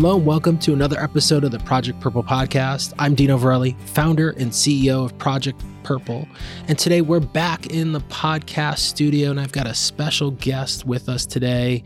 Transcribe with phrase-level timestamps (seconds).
[0.00, 2.94] Hello, and welcome to another episode of the Project Purple podcast.
[2.98, 6.26] I'm Dino Verrelli, founder and CEO of Project Purple.
[6.68, 11.10] And today we're back in the podcast studio, and I've got a special guest with
[11.10, 11.84] us today,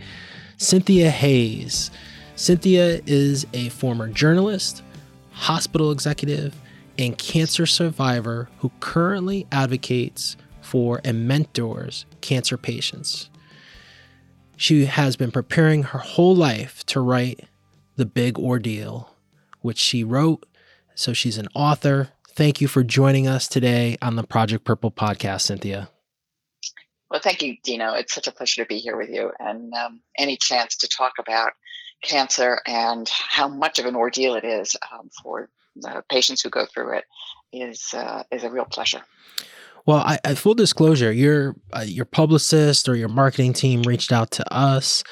[0.58, 1.90] Cynthia Hayes.
[2.36, 4.84] Cynthia is a former journalist,
[5.32, 6.54] hospital executive,
[6.96, 13.28] and cancer survivor who currently advocates for and mentors cancer patients.
[14.56, 17.48] She has been preparing her whole life to write
[17.96, 19.10] the Big Ordeal,
[19.60, 20.46] which she wrote.
[20.94, 22.10] So she's an author.
[22.30, 25.88] Thank you for joining us today on the Project Purple podcast, Cynthia.
[27.10, 27.94] Well, thank you, Dino.
[27.94, 29.30] It's such a pleasure to be here with you.
[29.38, 31.52] And um, any chance to talk about
[32.02, 36.66] cancer and how much of an ordeal it is um, for the patients who go
[36.66, 37.04] through it
[37.52, 39.02] is uh, is a real pleasure.
[39.86, 44.30] Well, I, I full disclosure, your uh, your publicist or your marketing team reached out
[44.32, 45.04] to us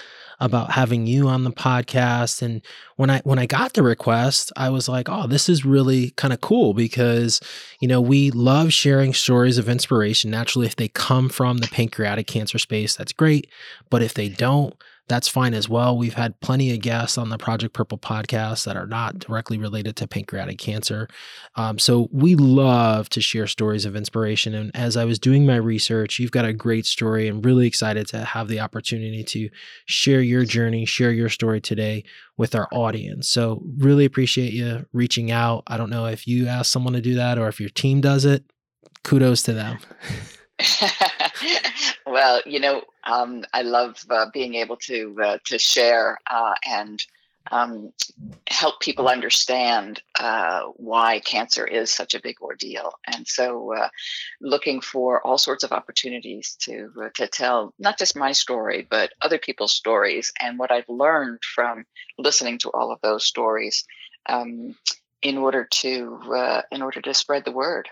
[0.42, 2.60] about having you on the podcast and
[2.96, 6.34] when I when I got the request I was like oh this is really kind
[6.34, 7.40] of cool because
[7.80, 10.32] you know we love sharing stories of inspiration.
[10.32, 13.48] Naturally if they come from the pancreatic cancer space that's great
[13.88, 14.74] but if they don't
[15.08, 15.98] that's fine as well.
[15.98, 19.96] We've had plenty of guests on the Project Purple podcast that are not directly related
[19.96, 21.08] to pancreatic cancer.
[21.56, 24.54] Um, so we love to share stories of inspiration.
[24.54, 28.06] And as I was doing my research, you've got a great story and really excited
[28.08, 29.50] to have the opportunity to
[29.86, 32.04] share your journey, share your story today
[32.36, 33.28] with our audience.
[33.28, 35.64] So really appreciate you reaching out.
[35.66, 38.24] I don't know if you ask someone to do that or if your team does
[38.24, 38.44] it.
[39.02, 39.78] Kudos to them.
[42.06, 47.02] well, you know, um, I love uh, being able to uh, to share uh, and
[47.50, 47.92] um,
[48.48, 52.92] help people understand uh, why cancer is such a big ordeal.
[53.06, 53.88] And so, uh,
[54.40, 59.12] looking for all sorts of opportunities to uh, to tell not just my story, but
[59.20, 61.84] other people's stories and what I've learned from
[62.18, 63.84] listening to all of those stories.
[64.28, 64.76] Um,
[65.22, 67.88] in order to in order to spread the word.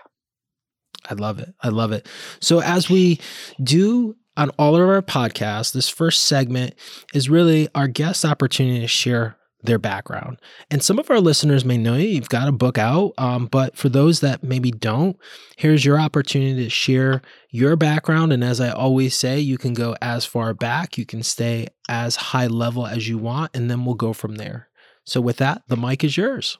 [1.09, 1.53] I love it.
[1.61, 2.07] I love it.
[2.39, 3.19] So as we
[3.61, 6.75] do on all of our podcasts, this first segment
[7.13, 10.39] is really our guest opportunity to share their background.
[10.69, 13.77] And some of our listeners may know you, you've got a book out, um, but
[13.77, 15.17] for those that maybe don't,
[15.57, 18.33] here's your opportunity to share your background.
[18.33, 22.15] And as I always say, you can go as far back, you can stay as
[22.15, 24.69] high level as you want, and then we'll go from there.
[25.03, 26.57] So, with that, the mic is yours.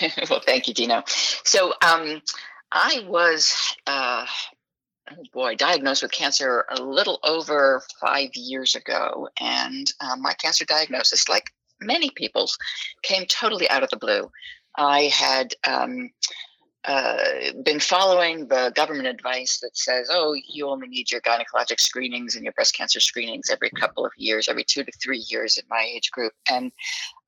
[0.30, 1.02] well, thank you, Dino.
[1.06, 2.22] So, um,
[2.72, 4.26] I was, uh,
[5.10, 9.28] oh boy, diagnosed with cancer a little over five years ago.
[9.40, 12.56] And uh, my cancer diagnosis, like many people's,
[13.02, 14.30] came totally out of the blue.
[14.76, 16.10] I had um,
[16.84, 17.16] uh,
[17.64, 22.44] been following the government advice that says, oh, you only need your gynecologic screenings and
[22.44, 25.86] your breast cancer screenings every couple of years, every two to three years in my
[25.92, 26.32] age group.
[26.50, 26.72] And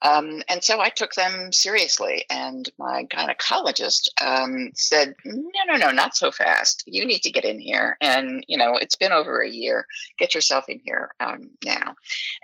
[0.02, 2.24] um, and so I took them seriously.
[2.28, 6.82] And my gynecologist um, said, no, no, no, not so fast.
[6.86, 7.96] You need to get in here.
[8.00, 9.86] And, you know, it's been over a year.
[10.18, 11.94] Get yourself in here um, now.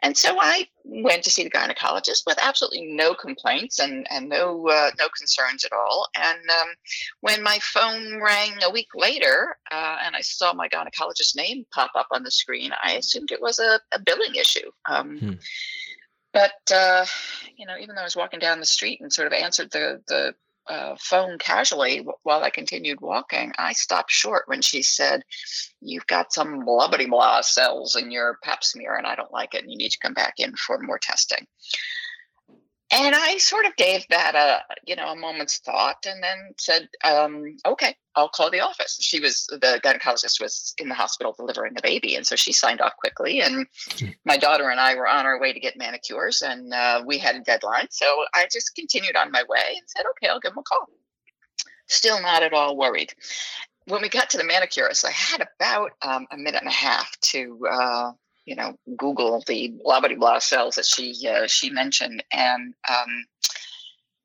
[0.02, 4.68] And so I went to see the gynecologist with absolutely no complaints and, and no,
[4.68, 6.08] uh, no concerns at all.
[6.16, 6.68] And um,
[7.20, 11.90] when my phone rang a week later uh, and I saw my gynecologist's name pop
[11.96, 14.70] up on the screen, I assumed it was a, a billing issue.
[14.88, 15.32] Um, hmm
[16.32, 17.04] but uh,
[17.56, 20.02] you know, even though I was walking down the street and sort of answered the
[20.06, 20.34] the
[20.68, 25.22] uh, phone casually while I continued walking, I stopped short when she said,
[25.80, 29.62] "You've got some blubbity blah cells in your Pap smear, and I don't like it,
[29.62, 31.46] and you need to come back in for more testing."
[32.90, 36.88] And I sort of gave that a you know a moment's thought, and then said,
[37.04, 41.74] um, "Okay, I'll call the office." She was the gynecologist was in the hospital delivering
[41.76, 43.42] a baby, and so she signed off quickly.
[43.42, 43.66] And
[44.24, 47.36] my daughter and I were on our way to get manicures, and uh, we had
[47.36, 50.58] a deadline, so I just continued on my way and said, "Okay, I'll give them
[50.58, 50.88] a call."
[51.88, 53.12] Still not at all worried.
[53.86, 57.18] When we got to the manicurist, I had about um, a minute and a half
[57.20, 58.12] to uh,
[58.48, 63.24] you know, Google the blah blah blah cells that she uh, she mentioned, and um,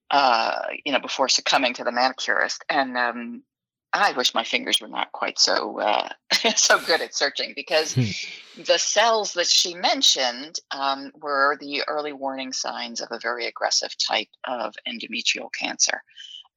[0.10, 2.64] uh, you know, before succumbing to the manicurist.
[2.70, 3.44] And um,
[3.92, 6.08] I wish my fingers were not quite so uh,
[6.56, 8.64] so good at searching because hmm.
[8.64, 13.94] the cells that she mentioned um, were the early warning signs of a very aggressive
[13.98, 16.02] type of endometrial cancer.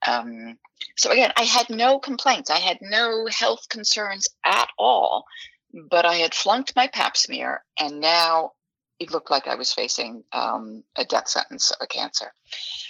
[0.07, 0.59] Um,
[0.97, 2.49] so again, I had no complaints.
[2.49, 5.25] I had no health concerns at all
[5.73, 8.53] but I had flunked my pap smear, and now
[8.99, 12.33] it looked like I was facing um, a death sentence a cancer.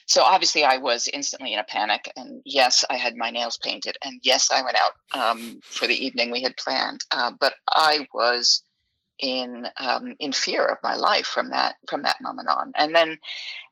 [0.07, 2.11] So obviously, I was instantly in a panic.
[2.17, 3.97] And yes, I had my nails painted.
[4.05, 7.01] And yes, I went out um, for the evening we had planned.
[7.11, 8.63] Uh, but I was
[9.19, 12.73] in um, in fear of my life from that from that moment on.
[12.77, 13.19] And then,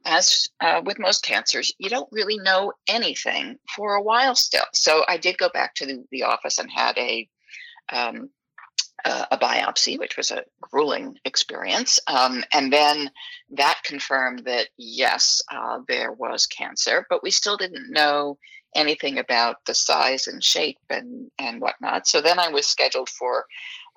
[0.04, 4.64] as uh, with most cancers, you don't really know anything for a while still.
[4.72, 7.28] So I did go back to the, the office and had a
[7.92, 8.30] um,
[9.04, 12.00] uh, a biopsy, which was a grueling experience.
[12.06, 13.10] Um, and then
[13.52, 18.38] that confirmed that yes, uh, there was cancer, but we still didn't know
[18.74, 22.06] anything about the size and shape and, and whatnot.
[22.06, 23.46] So then I was scheduled for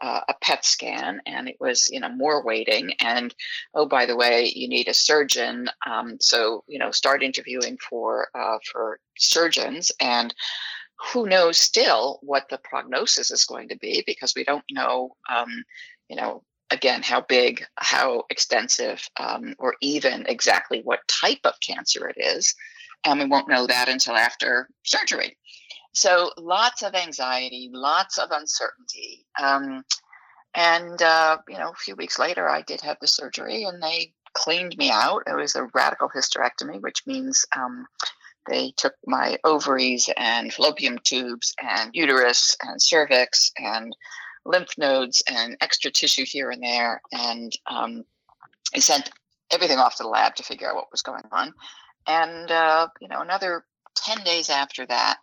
[0.01, 2.94] uh, a PET scan, and it was you know more waiting.
[3.00, 3.33] And
[3.74, 5.69] oh, by the way, you need a surgeon.
[5.86, 10.33] Um, so you know, start interviewing for uh, for surgeons, and
[10.99, 15.15] who knows still what the prognosis is going to be because we don't know.
[15.29, 15.63] Um,
[16.09, 22.07] you know, again, how big, how extensive, um, or even exactly what type of cancer
[22.07, 22.55] it is.
[23.05, 25.38] And we won't know that until after surgery.
[25.94, 29.25] So lots of anxiety, lots of uncertainty.
[29.41, 29.83] Um,
[30.53, 34.13] and, uh, you know, a few weeks later, I did have the surgery and they
[34.33, 35.23] cleaned me out.
[35.27, 37.88] It was a radical hysterectomy, which means um,
[38.47, 43.95] they took my ovaries and fallopian tubes and uterus and cervix and
[44.45, 47.01] lymph nodes and extra tissue here and there.
[47.11, 48.03] And um,
[48.73, 49.09] they sent
[49.51, 51.53] everything off to the lab to figure out what was going on.
[52.07, 53.65] And, uh, you know, another
[53.95, 55.17] 10 days after that,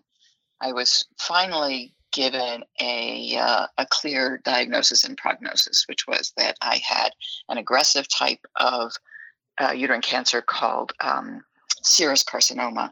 [0.61, 6.77] I was finally given a, uh, a clear diagnosis and prognosis, which was that I
[6.77, 7.11] had
[7.49, 8.93] an aggressive type of
[9.61, 11.43] uh, uterine cancer called um,
[11.85, 12.91] serous carcinoma,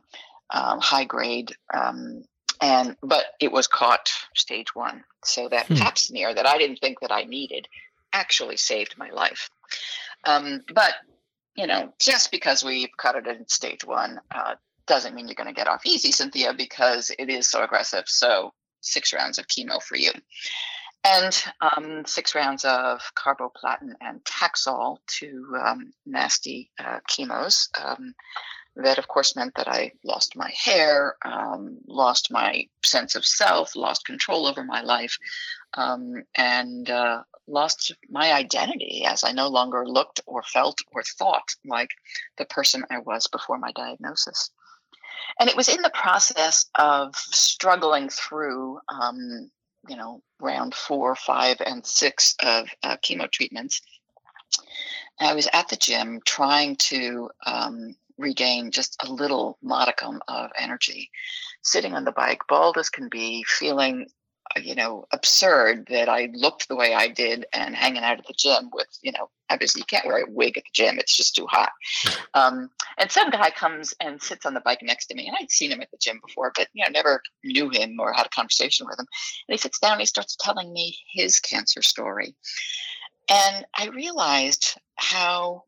[0.51, 2.25] um, high grade, um,
[2.61, 5.05] and but it was caught stage one.
[5.25, 5.75] So that hmm.
[5.75, 7.69] pap smear that I didn't think that I needed
[8.13, 9.51] actually saved my life.
[10.25, 10.95] Um, but
[11.57, 14.55] you know, just because we've cut it in stage one uh,
[14.87, 18.05] doesn't mean you're going to get off easy, Cynthia, because it is so aggressive.
[18.07, 20.11] So six rounds of chemo for you.
[21.05, 27.69] And um, six rounds of carboplatin and Taxol, two um, nasty uh, chemos.
[28.77, 33.77] That, of course, meant that I lost my hair, um, lost my sense of self,
[33.77, 35.19] lost control over my life,
[35.75, 41.55] um, and uh, lost my identity as I no longer looked or felt or thought
[41.67, 41.91] like
[42.39, 44.51] the person I was before my diagnosis.
[45.39, 49.51] And it was in the process of struggling through, um,
[49.89, 53.81] you know, round four, five, and six of uh, chemo treatments.
[55.21, 61.11] I was at the gym trying to um, regain just a little modicum of energy,
[61.63, 64.07] sitting on the bike, bald as can be, feeling
[64.57, 68.35] you know, absurd that I looked the way I did and hanging out at the
[68.37, 70.99] gym with, you know, obviously you can't wear a wig at the gym.
[70.99, 71.71] It's just too hot.
[72.35, 75.51] Um, and some guy comes and sits on the bike next to me and I'd
[75.51, 78.31] seen him at the gym before, but, you know, never knew him or had a
[78.31, 79.07] conversation with him.
[79.49, 82.35] And he sits down and he starts telling me his cancer story.
[83.31, 85.65] And I realized how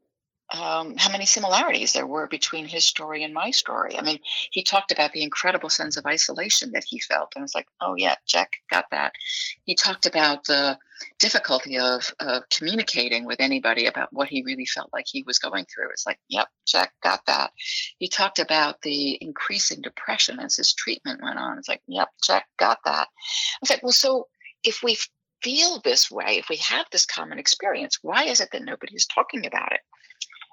[0.53, 3.99] um, how many similarities there were between his story and my story.
[3.99, 4.19] I mean,
[4.51, 7.33] he talked about the incredible sense of isolation that he felt.
[7.35, 9.13] And I was like, oh, yeah, Jack got that.
[9.65, 10.79] He talked about the
[11.19, 15.65] difficulty of, of communicating with anybody about what he really felt like he was going
[15.65, 15.91] through.
[15.91, 17.53] It's like, yep, Jack got that.
[17.99, 21.59] He talked about the increasing depression as his treatment went on.
[21.59, 23.09] It's like, yep, Jack got that.
[23.09, 24.29] I was like, well, so
[24.63, 24.99] if we
[25.43, 29.07] feel this way, if we have this common experience, why is it that nobody is
[29.07, 29.81] talking about it?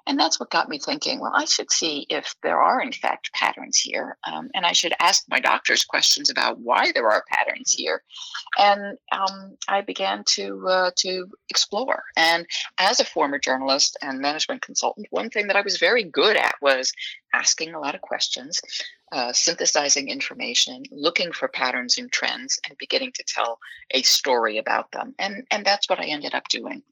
[0.06, 3.32] And that's what got me thinking, well, I should see if there are, in fact,
[3.32, 4.16] patterns here.
[4.30, 8.02] Um, and I should ask my doctors questions about why there are patterns here.
[8.58, 12.02] And um, I began to, uh, to explore.
[12.16, 12.46] And
[12.78, 16.56] as a former journalist and management consultant, one thing that I was very good at
[16.60, 16.92] was
[17.32, 18.60] asking a lot of questions,
[19.12, 23.58] uh, synthesizing information, looking for patterns and trends, and beginning to tell
[23.92, 25.14] a story about them.
[25.18, 26.82] And, and that's what I ended up doing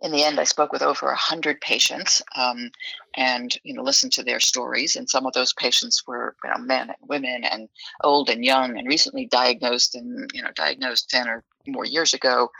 [0.00, 2.70] in the end, I spoke with over a hundred patients um,
[3.16, 4.96] and you know listened to their stories.
[4.96, 7.68] And some of those patients were you know, men and women and
[8.04, 12.50] old and young and recently diagnosed and you know diagnosed ten or more years ago.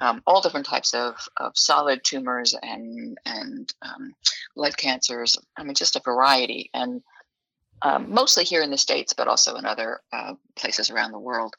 [0.00, 4.14] Um, all different types of, of solid tumors and and um,
[4.56, 5.36] lead cancers.
[5.56, 7.02] I mean, just a variety and.
[7.80, 11.54] Um, mostly here in the states, but also in other uh, places around the world.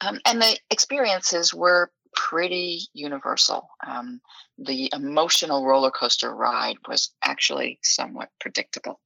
[0.00, 3.68] Um, and the experiences were pretty universal.
[3.86, 4.20] Um,
[4.58, 9.00] the emotional roller coaster ride was actually somewhat predictable,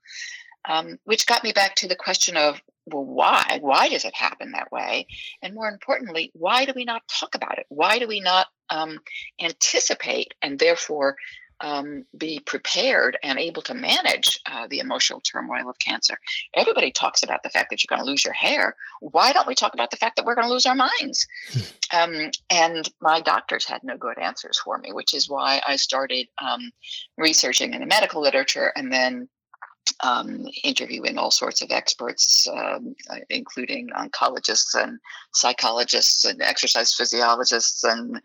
[0.68, 3.58] um, which got me back to the question of well, why?
[3.60, 5.06] Why does it happen that way?
[5.40, 7.66] And more importantly, why do we not talk about it?
[7.68, 8.98] Why do we not um,
[9.40, 11.16] anticipate and therefore
[11.60, 16.18] um, be prepared and able to manage uh, the emotional turmoil of cancer.
[16.54, 18.76] Everybody talks about the fact that you're going to lose your hair.
[19.00, 21.26] Why don't we talk about the fact that we're going to lose our minds?
[21.92, 26.28] um, and my doctors had no good answers for me, which is why I started
[26.40, 26.72] um,
[27.16, 29.28] researching in the medical literature and then
[30.00, 34.98] um, interviewing all sorts of experts, um, uh, including oncologists and
[35.32, 38.20] psychologists and exercise physiologists and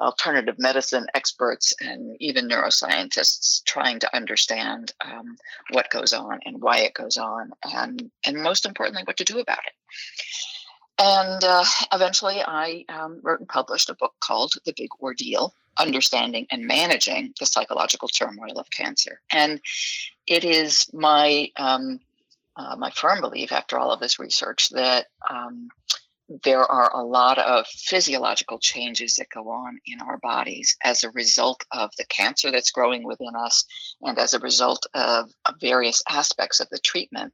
[0.00, 5.36] alternative medicine experts and even neuroscientists, trying to understand um,
[5.70, 9.38] what goes on and why it goes on, and and most importantly, what to do
[9.38, 9.74] about it.
[11.00, 16.46] And uh, eventually, I um, wrote and published a book called The Big Ordeal Understanding
[16.50, 19.20] and Managing the Psychological Turmoil of Cancer.
[19.30, 19.60] And
[20.26, 22.00] it is my, um,
[22.56, 25.68] uh, my firm belief, after all of this research, that um,
[26.44, 31.10] there are a lot of physiological changes that go on in our bodies as a
[31.10, 33.64] result of the cancer that's growing within us
[34.02, 37.32] and as a result of, of various aspects of the treatment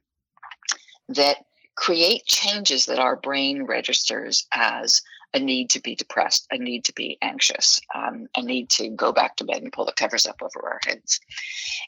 [1.09, 1.37] that
[1.75, 5.01] create changes that our brain registers as
[5.35, 9.11] a need to be depressed, a need to be anxious, um, a need to go
[9.11, 11.19] back to bed and pull the covers up over our heads.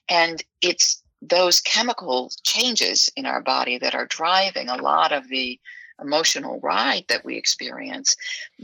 [0.10, 5.60] And it's those chemical changes in our body that are driving a lot of the
[6.00, 8.18] emotional ride that we experience.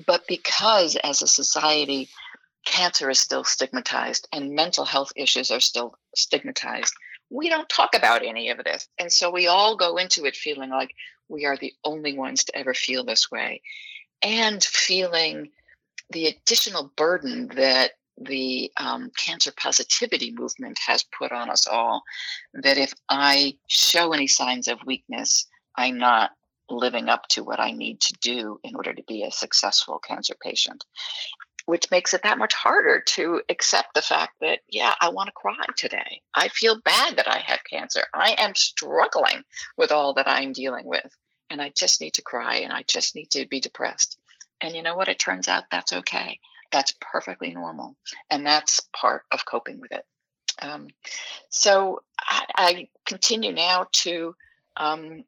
[0.06, 2.10] But because as a society,
[2.66, 6.94] cancer is still stigmatized and mental health issues are still stigmatized,
[7.30, 8.88] we don't talk about any of this.
[9.00, 10.94] And so we all go into it feeling like
[11.30, 13.62] we are the only ones to ever feel this way.
[14.24, 15.50] And feeling
[16.10, 22.04] the additional burden that the um, cancer positivity movement has put on us all
[22.54, 26.32] that if I show any signs of weakness, I'm not
[26.70, 30.36] living up to what I need to do in order to be a successful cancer
[30.42, 30.86] patient
[31.66, 35.34] which makes it that much harder to accept the fact that, yeah, I want to
[35.34, 36.22] cry today.
[36.36, 38.02] I feel bad that I have cancer.
[38.14, 39.44] I am struggling
[39.78, 41.10] with all that I'm dealing with.
[41.54, 44.18] And I just need to cry and I just need to be depressed.
[44.60, 45.08] And you know what?
[45.08, 46.40] It turns out that's okay.
[46.72, 47.96] That's perfectly normal.
[48.32, 50.04] And that's part of coping with it.
[50.60, 50.88] Um,
[51.50, 54.36] so I, I, continue now to
[54.78, 55.26] um,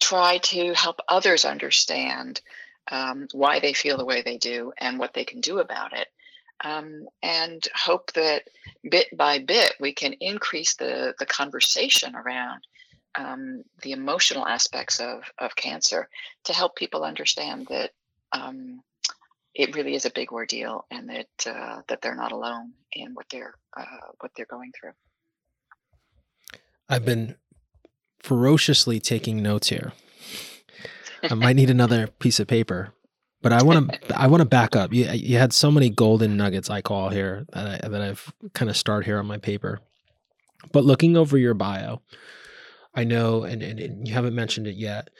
[0.00, 2.42] try to help others understand
[2.90, 6.08] um, why they feel the way they do and what they can do about it.
[6.62, 8.42] Um, and hope that
[8.90, 12.66] bit by bit we can increase the, the conversation around
[13.16, 16.08] um, the emotional aspects of, of cancer
[16.44, 17.92] to help people understand that
[18.32, 18.82] um,
[19.54, 23.26] it really is a big ordeal and that uh, that they're not alone in what
[23.30, 23.84] they're uh,
[24.20, 24.92] what they're going through.
[26.88, 27.36] I've been
[28.20, 29.92] ferociously taking notes here.
[31.22, 32.92] I might need another piece of paper.
[33.42, 34.92] But I want to I want to back up.
[34.92, 38.68] You you had so many golden nuggets I call here that I, that I've kind
[38.68, 39.80] of starred here on my paper.
[40.72, 42.02] But looking over your bio,
[42.96, 45.10] I know, and, and, and you haven't mentioned it yet.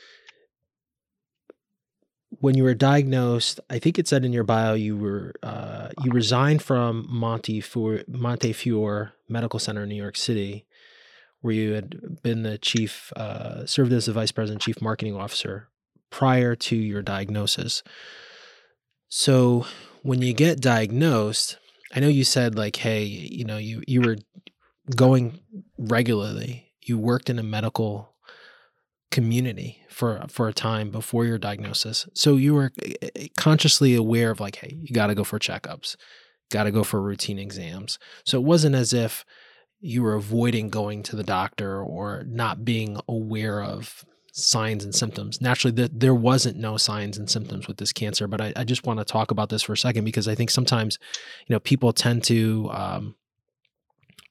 [2.41, 6.11] When you were diagnosed, I think it said in your bio you were uh, you
[6.11, 10.67] resigned from Montefiore, Montefiore Medical Center in New York City,
[11.41, 15.69] where you had been the chief, uh, served as the vice president, chief marketing officer
[16.11, 17.83] prior to your diagnosis.
[19.09, 19.67] So
[20.03, 21.59] when you get diagnosed,
[21.95, 24.17] I know you said like, hey, you know, you you were
[24.95, 25.41] going
[25.79, 26.66] regularly.
[26.87, 28.15] You worked in a medical
[29.11, 32.09] community for for a time before your diagnosis.
[32.15, 35.39] So you were eh, eh, consciously aware of like, hey, you got to go for
[35.39, 35.97] checkups,
[36.51, 37.99] got to go for routine exams.
[38.25, 39.25] So it wasn't as if
[39.81, 45.41] you were avoiding going to the doctor or not being aware of signs and symptoms.
[45.41, 48.85] Naturally, the, there wasn't no signs and symptoms with this cancer, but I, I just
[48.87, 50.99] want to talk about this for a second because I think sometimes,
[51.47, 53.15] you know, people tend to um,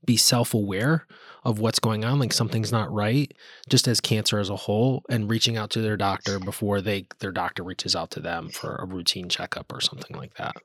[0.06, 1.08] be self-aware
[1.46, 3.32] of what's going on, like something's not right,
[3.70, 7.32] just as cancer as a whole, and reaching out to their doctor before they their
[7.32, 10.56] doctor reaches out to them for a routine checkup or something like that.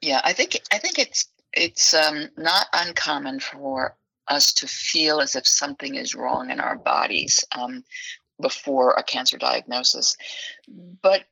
[0.00, 3.96] Yeah, I think I think it's it's um, not uncommon for
[4.28, 7.84] us to feel as if something is wrong in our bodies um,
[8.40, 10.16] before a cancer diagnosis.
[11.02, 11.24] But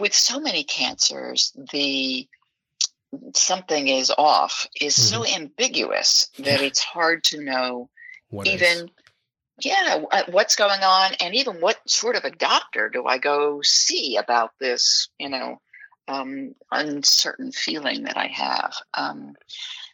[0.00, 2.26] with so many cancers, the
[3.34, 5.22] something is off is mm-hmm.
[5.22, 7.88] so ambiguous that it's hard to know
[8.30, 8.86] what even is.
[9.64, 14.16] yeah what's going on and even what sort of a doctor do i go see
[14.16, 15.60] about this you know
[16.06, 19.34] um, uncertain feeling that i have um,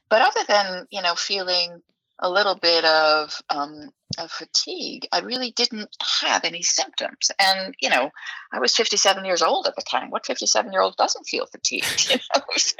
[0.08, 1.82] but other than you know feeling
[2.18, 5.08] a little bit of, um, of fatigue.
[5.12, 5.90] I really didn't
[6.22, 7.30] have any symptoms.
[7.40, 8.10] And, you know,
[8.52, 10.10] I was 57 years old at the time.
[10.10, 12.10] What 57 year old doesn't feel fatigued?
[12.10, 12.42] You know?
[12.56, 12.76] so,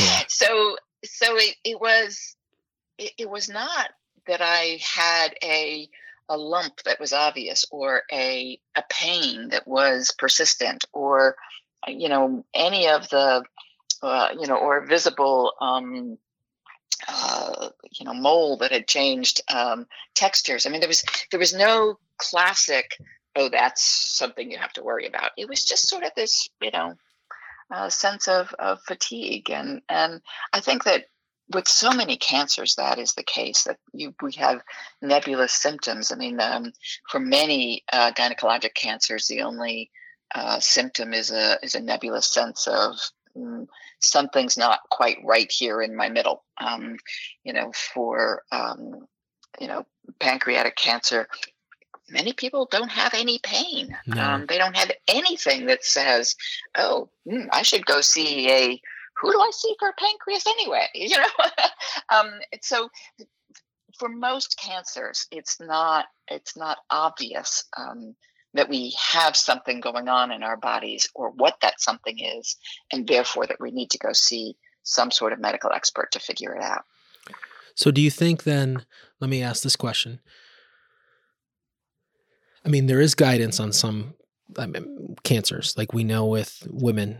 [0.00, 0.22] yeah.
[0.28, 2.36] so so it, it was
[2.98, 3.90] it, it was not
[4.26, 5.88] that I had a
[6.28, 11.36] a lump that was obvious or a a pain that was persistent or
[11.86, 13.44] you know any of the
[14.02, 16.18] uh, you know or visible um,
[17.06, 20.66] uh, you know mole that had changed um, textures.
[20.66, 22.96] I mean there was there was no classic
[23.36, 25.30] oh that's something you have to worry about.
[25.36, 26.94] It was just sort of this you know
[27.70, 30.20] uh, sense of, of fatigue and and
[30.52, 31.06] I think that
[31.50, 34.60] with so many cancers, that is the case that you, we have
[35.00, 36.12] nebulous symptoms.
[36.12, 36.72] I mean, um,
[37.10, 39.90] for many uh, gynecologic cancers, the only
[40.34, 42.96] uh, symptom is a is a nebulous sense of
[43.38, 43.66] mm,
[44.00, 46.44] something's not quite right here in my middle.
[46.60, 46.96] Um,
[47.44, 49.06] you know, for um,
[49.60, 49.86] you know
[50.20, 51.28] pancreatic cancer,
[52.08, 53.96] many people don't have any pain.
[54.06, 54.22] No.
[54.22, 56.34] Um, they don't have anything that says,
[56.76, 58.80] "Oh, mm, I should go see a."
[59.20, 60.86] who do I see for pancreas anyway?
[60.94, 61.26] You know,
[62.14, 62.30] um,
[62.62, 62.88] so
[63.98, 68.14] for most cancers, it's not it's not obvious um,
[68.54, 72.56] that we have something going on in our bodies or what that something is,
[72.92, 76.54] and therefore that we need to go see some sort of medical expert to figure
[76.54, 76.84] it out.
[77.74, 78.84] So, do you think then?
[79.20, 80.20] Let me ask this question.
[82.64, 84.14] I mean, there is guidance on some
[84.56, 87.18] I mean, cancers, like we know with women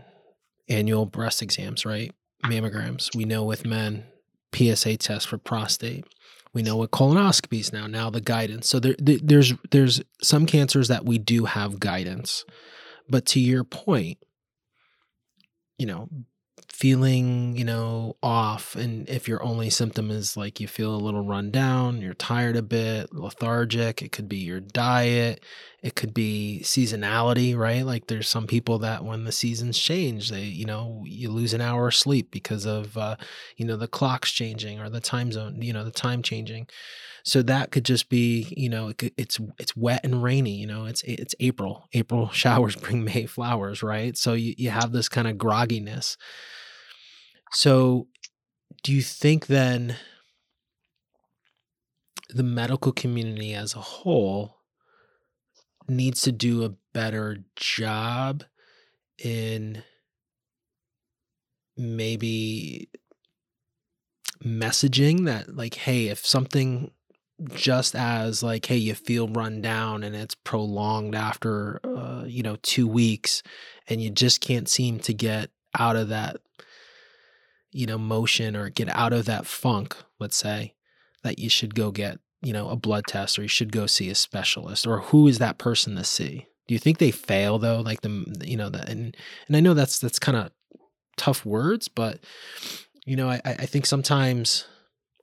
[0.67, 2.11] annual breast exams, right?
[2.43, 3.15] Mammograms.
[3.15, 4.05] We know with men,
[4.53, 6.05] PSA test for prostate.
[6.53, 7.87] We know with colonoscopies now.
[7.87, 8.67] Now the guidance.
[8.67, 12.43] So there, there's there's some cancers that we do have guidance,
[13.07, 14.17] but to your point,
[15.77, 16.09] you know,
[16.71, 18.75] feeling, you know, off.
[18.75, 22.55] And if your only symptom is like you feel a little run down, you're tired
[22.55, 25.43] a bit, lethargic, it could be your diet,
[25.81, 27.85] it could be seasonality, right?
[27.85, 31.61] Like there's some people that when the seasons change, they, you know, you lose an
[31.61, 33.17] hour of sleep because of, uh,
[33.57, 36.67] you know, the clocks changing or the time zone, you know, the time changing.
[37.23, 40.55] So that could just be, you know, it's it's wet and rainy.
[40.55, 41.87] You know, it's it's April.
[41.93, 44.17] April showers bring May flowers, right?
[44.17, 46.15] So you you have this kind of grogginess.
[47.51, 48.07] So,
[48.83, 49.97] do you think then
[52.29, 54.57] the medical community as a whole
[55.87, 58.43] needs to do a better job
[59.17, 59.83] in
[61.75, 62.89] maybe
[64.43, 66.91] messaging that like hey if something
[67.53, 72.57] just as like hey you feel run down and it's prolonged after uh, you know
[72.61, 73.41] 2 weeks
[73.87, 76.37] and you just can't seem to get out of that
[77.71, 80.73] you know, motion or get out of that funk, let's say,
[81.23, 84.09] that you should go get, you know, a blood test or you should go see
[84.09, 86.47] a specialist or who is that person to see?
[86.67, 87.81] Do you think they fail though?
[87.81, 89.15] Like the, you know, the, and,
[89.47, 90.51] and I know that's, that's kind of
[91.17, 92.19] tough words, but
[93.05, 94.65] you know, I, I think sometimes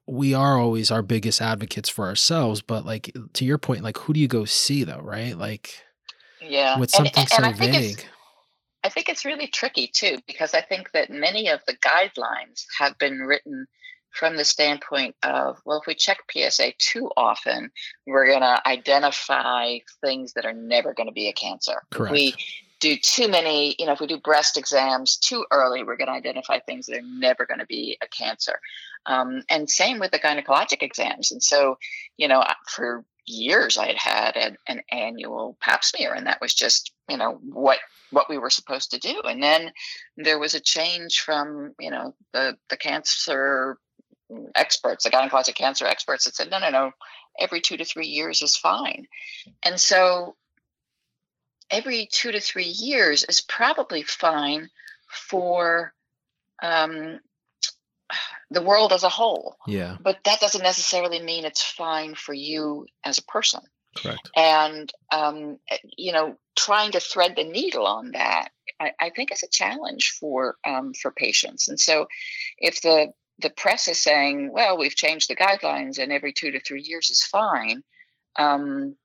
[0.07, 4.13] we are always our biggest advocates for ourselves, but like to your point, like who
[4.13, 5.01] do you go see though?
[5.01, 5.37] Right.
[5.37, 5.83] Like,
[6.41, 8.05] yeah, with something and, and, so vague.
[8.87, 12.97] I think it's really tricky too, because I think that many of the guidelines have
[12.99, 13.67] been written
[14.13, 17.71] from the standpoint of, well, if we check PSA too often,
[18.07, 21.83] we're going to identify things that are never going to be a cancer.
[21.91, 22.13] Correct.
[22.13, 22.35] If we
[22.79, 26.13] do too many, you know, if we do breast exams too early, we're going to
[26.13, 28.61] identify things that are never going to be a cancer.
[29.07, 31.33] Um, and same with the gynecologic exams.
[31.33, 31.79] And so,
[32.17, 36.55] you know, for years I had had an, an annual pap smear, and that was
[36.55, 37.79] just, you know, what
[38.11, 39.21] what we were supposed to do.
[39.25, 39.73] And then
[40.17, 43.79] there was a change from, you know, the, the cancer
[44.55, 46.93] experts, the gynecologic cancer experts that said, no, no, no,
[47.39, 49.07] every two to three years is fine.
[49.65, 50.37] And so
[51.71, 54.71] every two to three years is probably fine
[55.09, 55.93] for
[56.63, 57.21] um,
[58.51, 59.57] the world as a whole.
[59.67, 59.97] Yeah.
[60.01, 63.61] But that doesn't necessarily mean it's fine for you as a person.
[63.97, 64.31] Correct.
[64.37, 65.59] And um,
[65.97, 70.17] you know, trying to thread the needle on that, I, I think is a challenge
[70.21, 71.69] for um, for patients.
[71.69, 72.07] And so,
[72.59, 76.61] if the the press is saying, "Well, we've changed the guidelines, and every two to
[76.61, 77.83] three years is fine,"
[78.39, 78.97] um,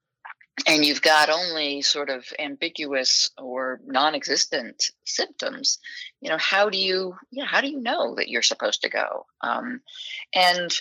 [0.67, 5.80] and you've got only sort of ambiguous or non-existent symptoms,
[6.21, 9.26] you know, how do you, know, how do you know that you're supposed to go?
[9.41, 9.82] Um,
[10.34, 10.71] and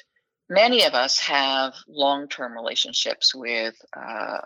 [0.50, 4.38] many of us have long-term relationships with uh,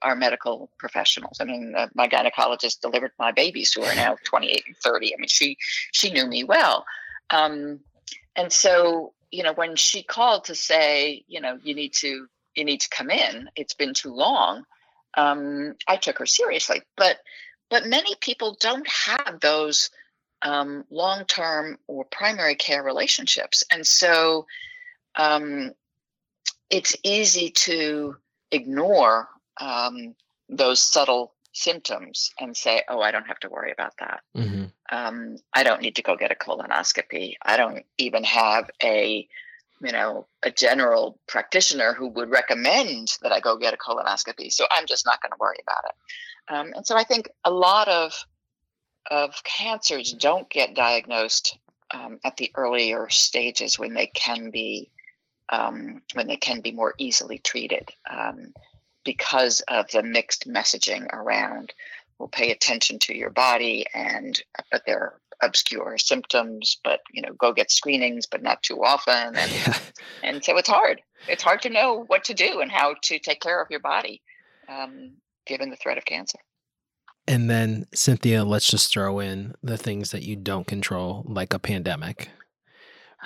[0.00, 1.38] our medical professionals.
[1.40, 5.14] I mean, uh, my gynecologist delivered my babies who are now 28 and 30.
[5.14, 5.58] I mean, she
[5.92, 6.86] she knew me well,
[7.30, 7.80] um,
[8.36, 12.64] and so you know when she called to say, you know, you need to you
[12.64, 13.48] need to come in.
[13.56, 14.64] It's been too long.
[15.16, 17.18] Um, I took her seriously, but
[17.68, 19.90] but many people don't have those
[20.42, 23.64] um, long term or primary care relationships.
[23.70, 24.46] And so
[25.16, 25.72] um,
[26.68, 28.16] it's easy to
[28.50, 29.28] ignore
[29.60, 30.14] um,
[30.48, 34.20] those subtle symptoms and say, oh, I don't have to worry about that.
[34.36, 34.64] Mm-hmm.
[34.90, 37.34] Um, I don't need to go get a colonoscopy.
[37.42, 39.28] I don't even have a
[39.82, 44.52] you know, a general practitioner who would recommend that I go get a colonoscopy.
[44.52, 46.54] So I'm just not going to worry about it.
[46.54, 48.12] Um, and so I think a lot of
[49.10, 51.58] of cancers don't get diagnosed
[51.92, 54.90] um, at the earlier stages when they can be
[55.48, 58.52] um, when they can be more easily treated um,
[59.04, 61.72] because of the mixed messaging around.
[62.18, 64.40] We'll pay attention to your body, and
[64.70, 69.36] but there obscure symptoms, but you know, go get screenings, but not too often.
[69.36, 69.78] And, yeah.
[70.22, 71.00] and so it's hard.
[71.28, 74.22] It's hard to know what to do and how to take care of your body,
[74.68, 75.12] um,
[75.46, 76.38] given the threat of cancer.
[77.26, 81.58] And then, Cynthia, let's just throw in the things that you don't control, like a
[81.58, 82.30] pandemic.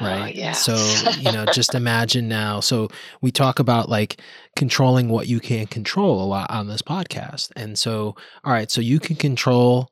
[0.01, 0.35] Oh, right.
[0.35, 0.53] yeah.
[0.53, 0.75] So,
[1.19, 2.61] you know, just imagine now.
[2.61, 2.89] So,
[3.21, 4.21] we talk about like
[4.57, 7.53] controlling what you can control a lot on this podcast.
[7.57, 9.89] And so, all right, so you can control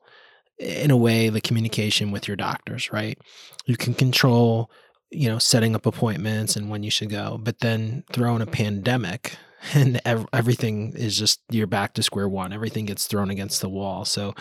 [0.59, 3.17] in a way the communication with your doctors, right?
[3.65, 4.69] You can control,
[5.11, 8.47] you know, setting up appointments and when you should go, but then throw in a
[8.47, 9.37] pandemic
[9.73, 12.53] and ev- everything is just you're back to square one.
[12.53, 14.05] Everything gets thrown against the wall.
[14.05, 14.33] So,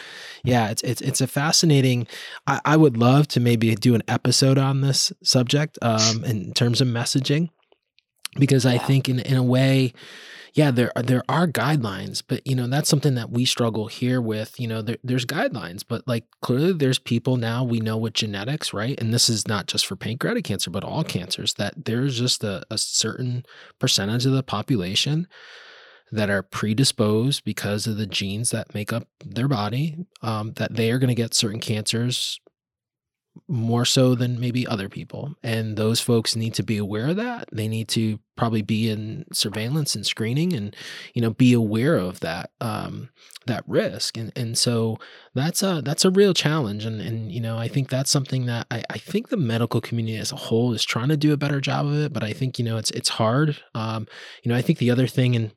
[0.45, 2.07] yeah, it's it's it's a fascinating.
[2.47, 6.81] I, I would love to maybe do an episode on this subject um, in terms
[6.81, 7.51] of messaging,
[8.39, 8.67] because.
[8.67, 9.93] I think in in a way,
[10.55, 14.21] yeah, there are, there are guidelines, but you know that's something that we struggle here
[14.21, 14.61] with.
[14.61, 18.75] You know, there, there's guidelines, but like clearly there's people now we know with genetics,
[18.75, 19.01] right?
[19.01, 21.55] And this is not just for pancreatic cancer, but all cancers.
[21.55, 23.45] That there's just a, a certain
[23.79, 25.27] percentage of the population
[26.11, 30.91] that are predisposed because of the genes that make up their body, um, that they
[30.91, 32.39] are going to get certain cancers
[33.49, 35.35] more so than maybe other people.
[35.43, 37.49] And those folks need to be aware of that.
[37.53, 40.75] They need to probably be in surveillance and screening and,
[41.15, 43.11] you know, be aware of that, um,
[43.47, 44.17] that risk.
[44.17, 44.99] And, and so
[45.35, 46.85] that's a, that's a real challenge.
[46.85, 50.17] And, and, you know, I think that's something that I, I think the medical community
[50.17, 52.59] as a whole is trying to do a better job of it, but I think,
[52.59, 53.57] you know, it's, it's hard.
[53.75, 54.07] Um,
[54.43, 55.53] you know, I think the other thing and,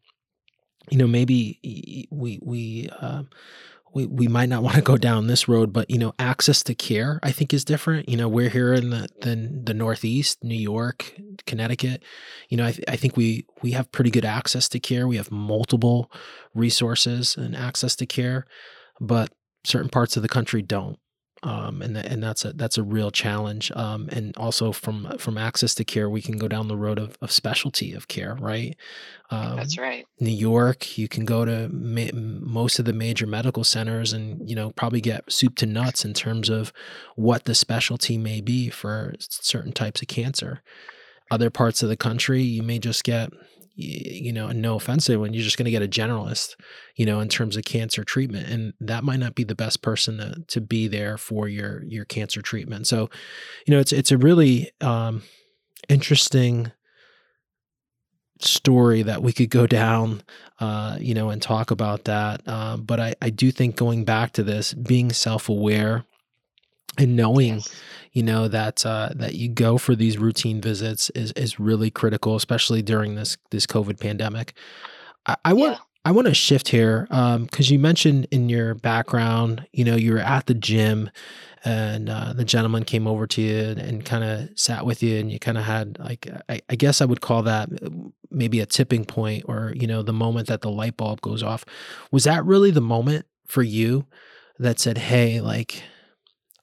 [0.89, 3.24] you know, maybe we, we, uh,
[3.95, 6.75] we, we might not want to go down this road, but you know, access to
[6.75, 8.08] care I think is different.
[8.08, 11.15] You know, we're here in the the, the Northeast, New York,
[11.47, 12.03] Connecticut.
[12.49, 15.08] You know, I, th- I think we we have pretty good access to care.
[15.08, 16.12] We have multiple
[16.53, 18.45] resources and access to care,
[18.99, 19.31] but
[19.63, 20.99] certain parts of the country don't
[21.45, 23.71] um, and and that's a that's a real challenge.
[23.75, 27.19] Um, and also from from access to care, we can go down the road of,
[27.21, 28.75] of specialty of care, right?
[29.29, 30.08] Um, that's right.
[30.19, 34.55] New York, you can go to ma- most of the major medical centers, and you
[34.55, 36.73] know probably get soup to nuts in terms of
[37.15, 40.63] what the specialty may be for certain types of cancer.
[41.29, 43.29] Other parts of the country, you may just get
[43.75, 46.55] you know, and no offense to anyone, you're just going to get a generalist,
[46.95, 50.17] you know, in terms of cancer treatment, and that might not be the best person
[50.17, 52.88] to, to be there for your your cancer treatment.
[52.88, 53.09] So,
[53.65, 55.23] you know, it's it's a really um,
[55.89, 56.71] interesting
[58.39, 60.23] story that we could go down,
[60.59, 62.41] uh, you know, and talk about that.
[62.47, 66.05] Uh, but I I do think going back to this, being self aware
[66.97, 67.81] and knowing yes
[68.15, 72.38] you know that uh, that you go for these routine visits is is really critical,
[72.38, 74.53] especially during this this COVID pandemic.
[75.27, 75.73] I, I want.
[75.73, 75.79] Yeah.
[76.08, 80.13] I want to shift here because um, you mentioned in your background, you know, you
[80.13, 81.10] were at the gym
[81.63, 85.17] and uh, the gentleman came over to you and, and kind of sat with you
[85.17, 87.89] and you kind of had like I, I, guess I would call that uh,
[88.29, 91.65] maybe a tipping point or you know the moment that the light bulb goes off.
[92.12, 94.05] Was that really the moment for you
[94.60, 95.81] that said, "Hey, like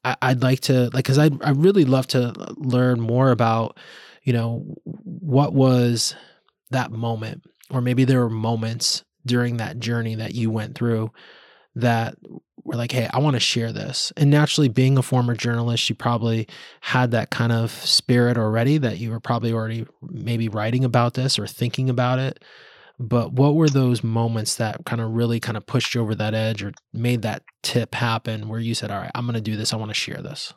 [0.05, 3.79] I, would like to like because I I really love to learn more about
[4.25, 6.15] you know what was
[6.71, 11.13] that moment or maybe there were moments during that journey that you went through
[11.77, 12.17] that
[12.65, 14.13] were like hey I want to share this.
[14.17, 16.49] And naturally being a former journalist you probably
[16.81, 21.39] had that kind of spirit already that you were probably already maybe writing about this
[21.39, 22.43] or thinking about it
[23.03, 26.35] but what were those moments that kind of really kind of pushed you over that
[26.35, 29.57] edge or made that tip happen where you said, all right, I'm going to do
[29.57, 29.73] this.
[29.73, 30.55] I want to share this?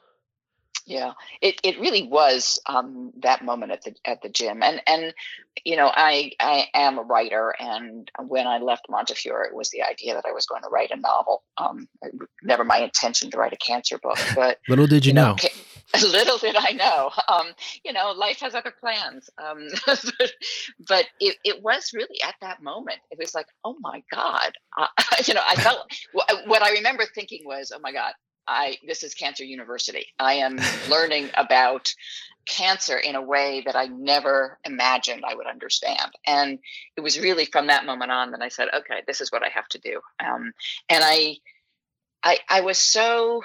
[0.87, 5.15] Yeah, it, it really was um, that moment at the at the gym, and and
[5.63, 9.81] you know I I am a writer, and when I left Montefiore, it was the
[9.81, 11.41] idea that I was going to write a novel.
[11.57, 11.87] Um,
[12.43, 15.49] never my intention to write a cancer book, but little did you, you know, know
[16.03, 17.11] little did I know.
[17.27, 17.47] Um,
[17.83, 19.29] you know, life has other plans.
[19.37, 19.67] Um,
[20.87, 22.99] but it, it was really at that moment.
[23.11, 24.53] It was like, oh my God.
[24.77, 24.87] Uh,
[25.25, 25.79] you know, I felt
[26.45, 28.13] what I remember thinking was, oh my God,
[28.47, 30.07] I this is Cancer University.
[30.19, 31.93] I am learning about
[32.45, 36.11] cancer in a way that I never imagined I would understand.
[36.27, 36.59] And
[36.95, 39.49] it was really from that moment on that I said, okay, this is what I
[39.49, 39.99] have to do.
[40.23, 40.53] Um,
[40.89, 41.37] and I,
[42.23, 43.43] I, I was so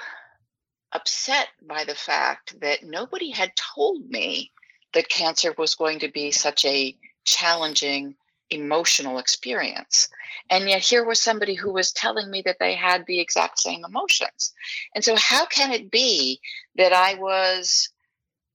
[0.93, 4.51] upset by the fact that nobody had told me
[4.93, 8.17] that cancer was going to be such a challenging
[8.51, 10.09] emotional experience.
[10.51, 13.85] And yet here was somebody who was telling me that they had the exact same
[13.85, 14.53] emotions.
[14.95, 16.41] And so how can it be
[16.77, 17.89] that I was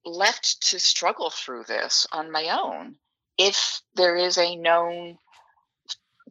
[0.06, 2.96] left to struggle through this on my own
[3.38, 5.18] if there is a known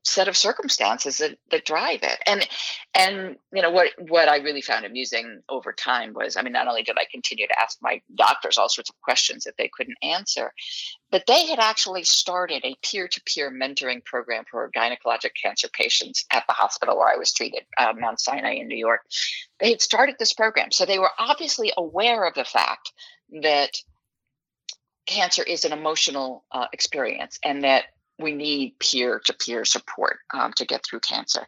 [0.04, 2.18] set of circumstances that, that drive it.
[2.26, 2.46] And
[2.94, 6.68] and you know what what i really found amusing over time was i mean not
[6.68, 9.96] only did i continue to ask my doctors all sorts of questions that they couldn't
[10.02, 10.52] answer
[11.10, 16.52] but they had actually started a peer-to-peer mentoring program for gynecologic cancer patients at the
[16.52, 19.00] hospital where i was treated uh, mount sinai in new york.
[19.60, 22.92] They had started this program so they were obviously aware of the fact
[23.42, 23.70] that
[25.06, 27.84] cancer is an emotional uh, experience and that
[28.18, 31.46] we need peer to peer support um, to get through cancer.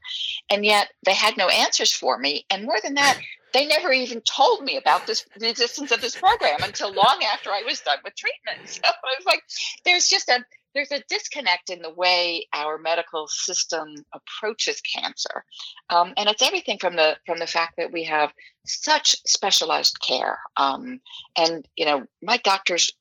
[0.50, 2.44] And yet they had no answers for me.
[2.50, 3.18] And more than that,
[3.52, 7.50] they never even told me about this the existence of this program until long after
[7.50, 8.68] I was done with treatment.
[8.76, 9.42] So I was like,
[9.84, 15.44] there's just a there's a disconnect in the way our medical system approaches cancer,
[15.88, 18.32] um, and it's everything from the from the fact that we have
[18.66, 20.38] such specialized care.
[20.58, 21.00] Um,
[21.38, 22.92] and you know, my doctors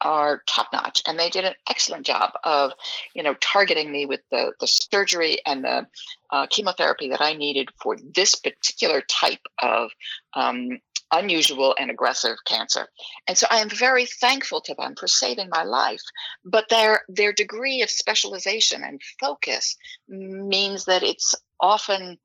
[0.00, 2.72] are top notch and they did an excellent job of
[3.14, 5.86] you know targeting me with the, the surgery and the
[6.30, 9.90] uh, chemotherapy that i needed for this particular type of
[10.34, 10.78] um,
[11.12, 12.88] unusual and aggressive cancer.
[13.28, 16.02] And so i am very thankful to them for saving my life
[16.44, 19.76] but their their degree of specialization and focus
[20.08, 22.18] means that it's often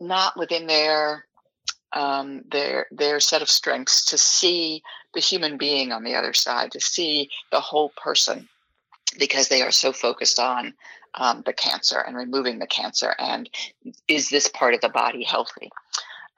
[0.00, 1.25] not within their
[1.92, 4.82] um, their their set of strengths to see
[5.14, 8.48] the human being on the other side, to see the whole person,
[9.18, 10.74] because they are so focused on
[11.14, 13.48] um, the cancer and removing the cancer and
[14.08, 15.70] is this part of the body healthy?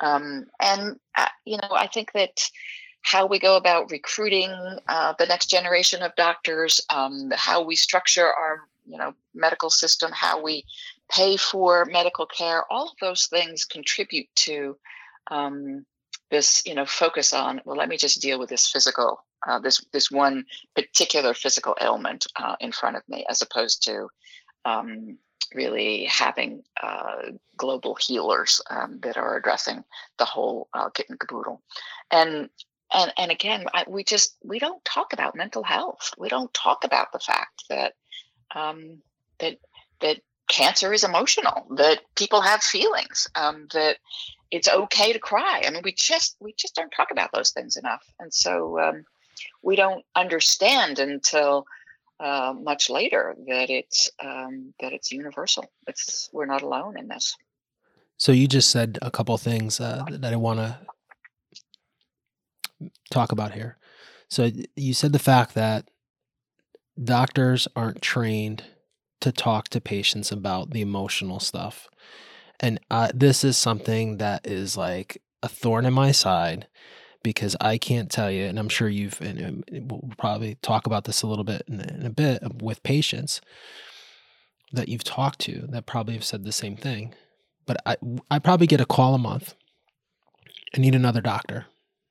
[0.01, 2.49] Um, and uh, you know, I think that
[3.03, 4.51] how we go about recruiting
[4.89, 10.11] uh, the next generation of doctors, um, how we structure our you know medical system,
[10.13, 10.65] how we
[11.11, 14.77] pay for medical care, all of those things contribute to
[15.31, 15.85] um,
[16.31, 19.85] this you know focus on well let me just deal with this physical uh, this
[19.93, 24.09] this one particular physical ailment uh, in front of me as opposed to
[24.65, 25.19] um,
[25.55, 29.83] really having uh, global healers um, that are addressing
[30.19, 31.63] the whole uh, kit and caboodle.
[32.11, 32.51] And
[32.93, 36.13] and and again I, we just we don't talk about mental health.
[36.19, 37.95] We don't talk about the fact that
[38.55, 39.03] um,
[39.39, 39.59] that
[40.01, 43.99] that cancer is emotional that people have feelings um, that
[44.51, 45.63] it's okay to cry.
[45.67, 49.05] I mean, we just we just don't talk about those things enough, and so um,
[49.63, 51.67] we don't understand until
[52.21, 55.65] uh, much later that it's um, that it's universal.
[55.87, 57.37] It's we're not alone in this.
[58.17, 60.79] So you just said a couple things uh, that I want to
[63.11, 63.79] talk about here.
[64.29, 65.89] So you said the fact that
[67.03, 68.65] doctors aren't trained
[69.21, 71.89] to talk to patients about the emotional stuff.
[72.61, 76.67] And uh, this is something that is like a thorn in my side
[77.23, 81.23] because I can't tell you, and I'm sure you've, and we'll probably talk about this
[81.23, 83.41] a little bit in, in a bit with patients
[84.73, 87.15] that you've talked to that probably have said the same thing.
[87.67, 87.97] But I,
[88.31, 89.55] I probably get a call a month.
[90.75, 91.67] I need another doctor.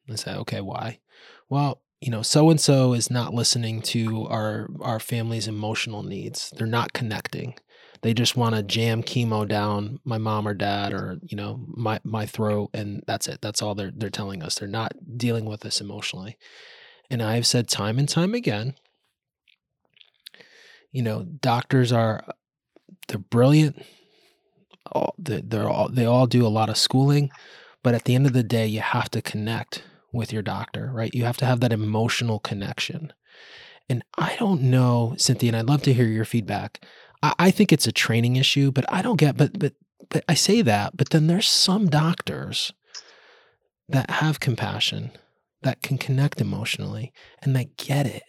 [0.09, 0.99] I say, okay, why?
[1.49, 6.53] Well, you know, so and so is not listening to our our family's emotional needs.
[6.55, 7.55] They're not connecting
[8.01, 11.99] they just want to jam chemo down my mom or dad or you know my
[12.03, 13.41] my throat and that's it.
[13.41, 14.55] That's all they're they're telling us.
[14.55, 16.37] They're not dealing with us emotionally.
[17.09, 18.75] And i've said time and time again
[20.91, 22.23] you know doctors are
[23.07, 23.85] they're brilliant.
[24.91, 27.29] All they're all they all do a lot of schooling
[27.83, 31.13] but at the end of the day you have to connect with your doctor right?
[31.13, 33.13] You have to have that emotional connection.
[33.89, 36.83] And i don't know cynthia and i'd love to hear your feedback
[37.21, 39.73] I, I think it's a training issue, but I don't get but but
[40.09, 42.71] but I say that, but then there's some doctors
[43.89, 45.11] that have compassion,
[45.63, 48.23] that can connect emotionally and that get it.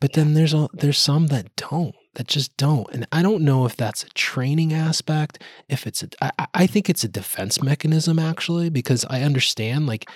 [0.00, 2.88] But then there's a, there's some that don't, that just don't.
[2.92, 6.90] And I don't know if that's a training aspect, if it's a, I, I think
[6.90, 10.08] it's a defense mechanism actually, because I understand like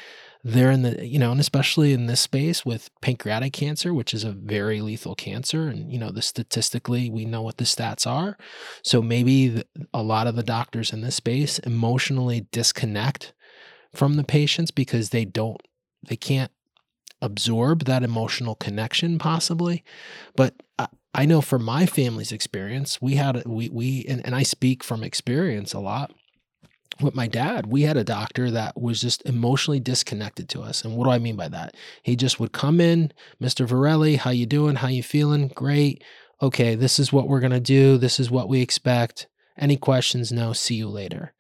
[0.43, 4.25] they're in the you know and especially in this space with pancreatic cancer which is
[4.25, 8.37] a very lethal cancer and you know the statistically we know what the stats are.
[8.83, 13.35] So maybe the, a lot of the doctors in this space emotionally disconnect
[13.95, 15.61] from the patients because they don't
[16.09, 16.53] they can't
[17.21, 19.85] absorb that emotional connection possibly.
[20.37, 24.43] But I, I know from my family's experience we had we we and, and I
[24.43, 26.13] speak from experience a lot
[27.03, 30.85] with my dad, we had a doctor that was just emotionally disconnected to us.
[30.85, 31.77] And what do I mean by that?
[32.03, 33.67] He just would come in, Mr.
[33.67, 34.77] Varelli, how you doing?
[34.77, 35.49] How you feeling?
[35.49, 36.03] Great.
[36.43, 37.99] Okay, this is what we're gonna do.
[37.99, 39.27] This is what we expect.
[39.59, 40.33] Any questions?
[40.33, 40.53] No.
[40.53, 41.33] See you later.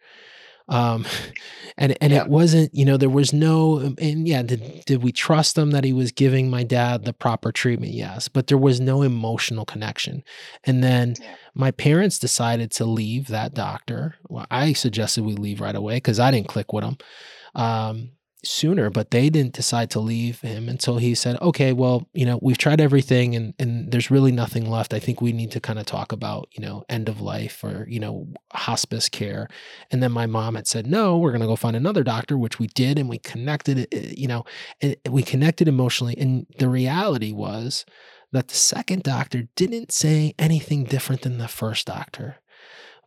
[0.70, 1.04] Um,
[1.76, 2.22] and and yeah.
[2.22, 5.85] it wasn't, you know, there was no, and yeah, did did we trust him that
[5.85, 7.92] he was giving my dad the proper treatment?
[7.92, 10.22] Yes, but there was no emotional connection.
[10.64, 11.35] And then yeah.
[11.54, 14.14] my parents decided to leave that doctor.
[14.28, 16.96] Well, I suggested we leave right away because I didn't click with him.
[17.54, 18.12] Um,
[18.44, 22.38] sooner, but they didn't decide to leave him until he said, okay, well, you know,
[22.42, 24.94] we've tried everything and, and there's really nothing left.
[24.94, 27.87] I think we need to kind of talk about, you know, end of life or,
[27.88, 29.48] you know, hospice care.
[29.90, 32.59] And then my mom had said, no, we're going to go find another doctor, which
[32.59, 32.98] we did.
[32.98, 34.44] And we connected, eh, you know,
[35.09, 36.16] we connected emotionally.
[36.18, 37.85] And the reality was
[38.33, 42.39] that the second doctor didn't say anything different than the first doctor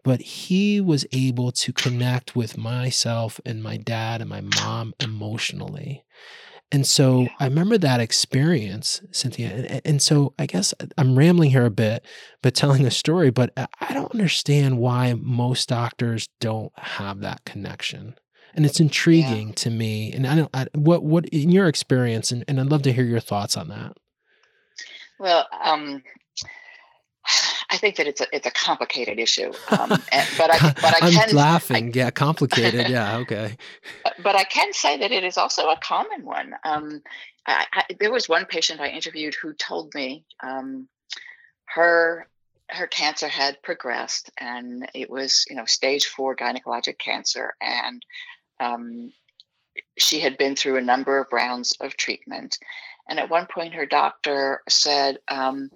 [0.04, 6.04] but he was able to connect with myself and my dad and my mom emotionally.
[6.72, 9.50] And so I remember that experience, Cynthia.
[9.50, 12.04] And, and, so I guess I'm rambling here a bit,
[12.42, 18.16] but telling a story, but I don't understand why most doctors don't have that connection.
[18.56, 19.56] And it's intriguing yeah.
[19.56, 20.14] to me.
[20.14, 23.06] And I don't, I, what, what in your experience, and, and I'd love to hear
[23.06, 23.96] your thoughts on that.
[25.20, 26.02] Well, um,
[27.74, 31.10] I think that it's a it's a complicated issue, um, and, but I but I
[31.10, 31.88] can laughing.
[31.88, 32.88] I, yeah, complicated.
[32.90, 33.58] yeah, okay.
[34.22, 36.54] But I can say that it is also a common one.
[36.64, 37.02] Um,
[37.48, 40.88] I, I, there was one patient I interviewed who told me um,
[41.66, 42.28] her
[42.70, 48.06] her cancer had progressed and it was you know stage four gynecologic cancer and
[48.60, 49.12] um,
[49.98, 52.60] she had been through a number of rounds of treatment
[53.10, 55.72] and at one point her doctor said um,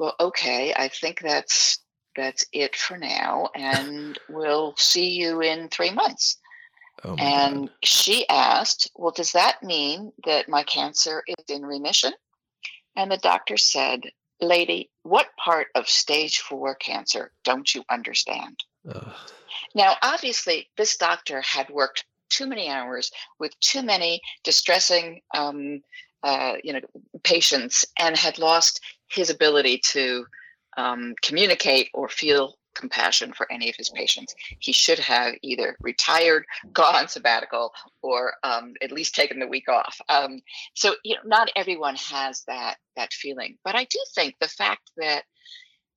[0.00, 1.76] well, okay, I think that's
[2.16, 6.38] that's it for now, and we'll see you in three months.
[7.04, 7.76] Oh and God.
[7.84, 12.12] she asked, Well, does that mean that my cancer is in remission?
[12.96, 14.00] And the doctor said,
[14.40, 18.58] Lady, what part of stage four cancer don't you understand?
[18.88, 19.12] Ugh.
[19.74, 25.82] Now, obviously, this doctor had worked too many hours with too many distressing um,
[26.22, 26.80] uh, you know
[27.22, 30.24] patients and had lost his ability to
[30.76, 34.34] um, communicate or feel compassion for any of his patients.
[34.58, 39.68] He should have either retired, gone on sabbatical, or um, at least taken the week
[39.68, 40.00] off.
[40.08, 40.40] Um,
[40.74, 44.90] so you know, not everyone has that that feeling, but I do think the fact
[44.96, 45.24] that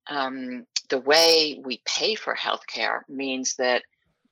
[0.08, 3.82] um, the way we pay for healthcare means that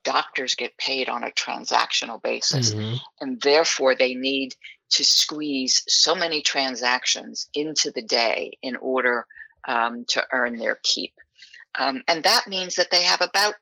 [0.03, 2.95] doctors get paid on a transactional basis, mm-hmm.
[3.21, 4.55] and therefore they need
[4.91, 9.25] to squeeze so many transactions into the day in order
[9.67, 11.13] um, to earn their keep.
[11.75, 13.55] Um, and that means that they have about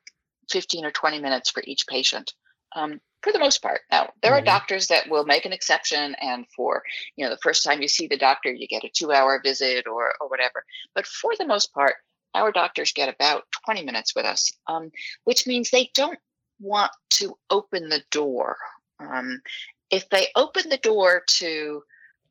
[0.50, 2.32] 15 or 20 minutes for each patient.
[2.74, 3.82] Um, for the most part.
[3.90, 4.42] Now, there mm-hmm.
[4.42, 6.82] are doctors that will make an exception, and for
[7.16, 10.14] you know the first time you see the doctor, you get a two-hour visit or
[10.20, 10.64] or whatever.
[10.94, 11.94] But for the most part,
[12.34, 14.90] our doctors get about 20 minutes with us, um,
[15.24, 16.18] which means they don't
[16.62, 18.56] want to open the door.
[18.98, 19.42] Um,
[19.90, 21.82] if they open the door to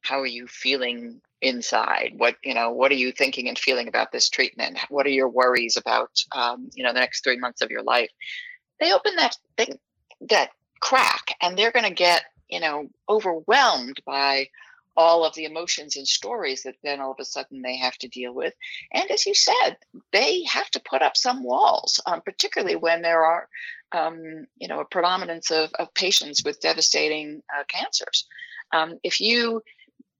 [0.02, 4.12] how are you feeling inside what you know what are you thinking and feeling about
[4.12, 7.72] this treatment what are your worries about um, you know the next three months of
[7.72, 8.12] your life
[8.80, 9.80] they open that thing
[10.30, 14.48] that crack and they're going to get you know overwhelmed by
[14.97, 18.08] all of the emotions and stories that then all of a sudden they have to
[18.08, 18.54] deal with
[18.93, 19.77] and as you said
[20.12, 23.47] they have to put up some walls um, particularly when there are
[23.91, 28.27] um, you know, a predominance of, of patients with devastating uh, cancers.
[28.71, 29.63] Um, if you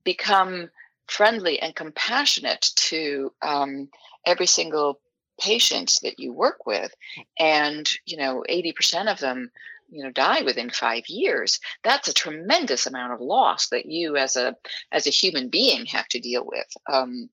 [0.04, 0.70] become
[1.08, 3.90] friendly and compassionate to um,
[4.26, 5.00] every single
[5.40, 6.94] patient that you work with,
[7.40, 9.52] and you know, 80% of them
[9.92, 14.36] you know die within five years that's a tremendous amount of loss that you as
[14.36, 14.56] a
[14.92, 16.68] as a human being have to deal with.
[16.92, 17.30] Um,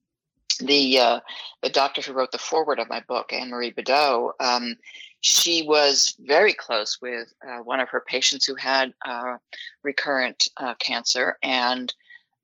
[0.60, 1.20] the uh,
[1.62, 4.76] the doctor who wrote the foreword of my book, Anne Marie Bedeau, um,
[5.20, 9.36] she was very close with uh, one of her patients who had uh,
[9.82, 11.94] recurrent uh, cancer, and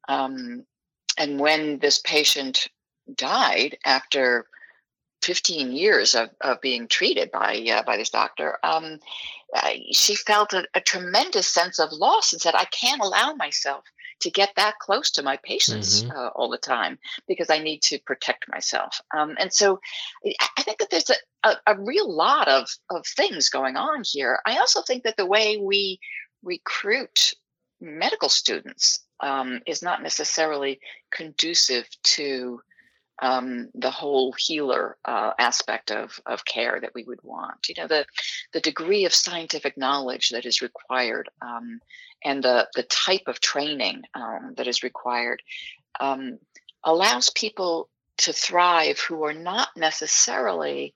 [0.08, 0.64] um,
[1.18, 2.68] and when this patient
[3.16, 4.46] died after
[5.24, 8.98] 15 years of, of being treated by uh, by this doctor, um,
[9.54, 13.84] uh, she felt a, a, tremendous sense of loss and said, "I can't allow myself
[14.20, 16.16] to get that close to my patients mm-hmm.
[16.16, 16.98] uh, all the time
[17.28, 19.00] because I need to protect myself.
[19.16, 19.80] Um, and so
[20.56, 24.38] I think that there's a, a, a, real lot of, of things going on here.
[24.46, 25.98] I also think that the way we
[26.42, 27.34] recruit
[27.80, 30.80] medical students um, is not necessarily
[31.12, 32.60] conducive to
[33.22, 37.68] um, the whole healer uh, aspect of, of care that we would want.
[37.68, 38.06] You know, the,
[38.52, 41.80] the degree of scientific knowledge that is required um,
[42.24, 45.42] and the, the type of training um, that is required
[46.00, 46.38] um,
[46.82, 47.88] allows people
[48.18, 50.94] to thrive who are not necessarily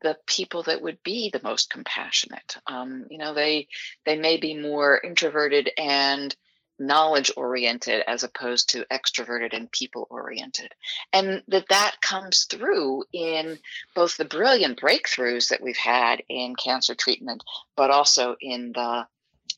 [0.00, 2.56] the people that would be the most compassionate.
[2.66, 3.68] Um, you know, they
[4.04, 6.34] they may be more introverted and
[6.78, 10.72] knowledge oriented as opposed to extroverted and people oriented
[11.12, 13.58] and that that comes through in
[13.94, 17.42] both the brilliant breakthroughs that we've had in cancer treatment
[17.76, 19.06] but also in the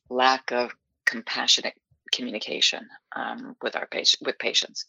[0.08, 0.72] lack of
[1.06, 1.74] compassionate
[2.12, 4.86] communication um, with our patient with patients.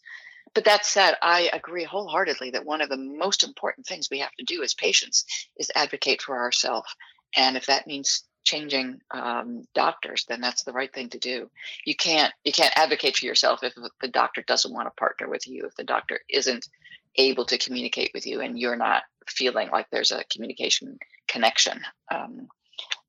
[0.54, 4.34] But that said i agree wholeheartedly that one of the most important things we have
[4.38, 5.24] to do as patients
[5.56, 6.94] is advocate for ourselves.
[7.36, 11.50] And if that means changing um, doctors, then that's the right thing to do.
[11.84, 15.46] You can't you can't advocate for yourself if the doctor doesn't want to partner with
[15.46, 16.68] you, if the doctor isn't
[17.16, 21.80] able to communicate with you, and you're not feeling like there's a communication connection.
[22.10, 22.48] Um,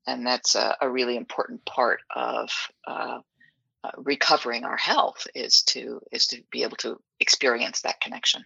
[0.06, 2.50] and that's a, a, really important part of
[2.86, 3.20] uh,
[3.82, 8.44] uh, recovering our health is to is to be able to experience that connection.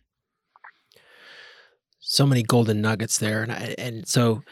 [2.01, 4.43] So many golden nuggets there, and I, and so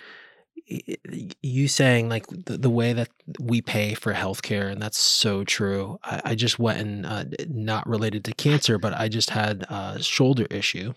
[0.67, 3.09] you saying like the, the way that
[3.39, 5.99] we pay for healthcare, and that's so true.
[6.03, 10.03] I, I just went and uh, not related to cancer, but I just had a
[10.03, 10.95] shoulder issue,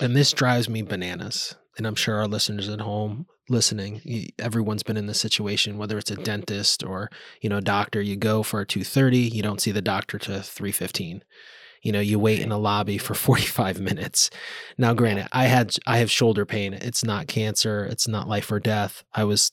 [0.00, 1.54] and this drives me bananas.
[1.76, 6.10] And I'm sure our listeners at home listening, everyone's been in this situation, whether it's
[6.10, 7.10] a dentist or
[7.40, 8.00] you know doctor.
[8.00, 11.22] You go for a two thirty, you don't see the doctor to three fifteen
[11.82, 14.30] you know you wait in a lobby for 45 minutes.
[14.76, 16.72] Now granted i had i have shoulder pain.
[16.72, 17.84] It's not cancer.
[17.84, 19.04] It's not life or death.
[19.14, 19.52] I was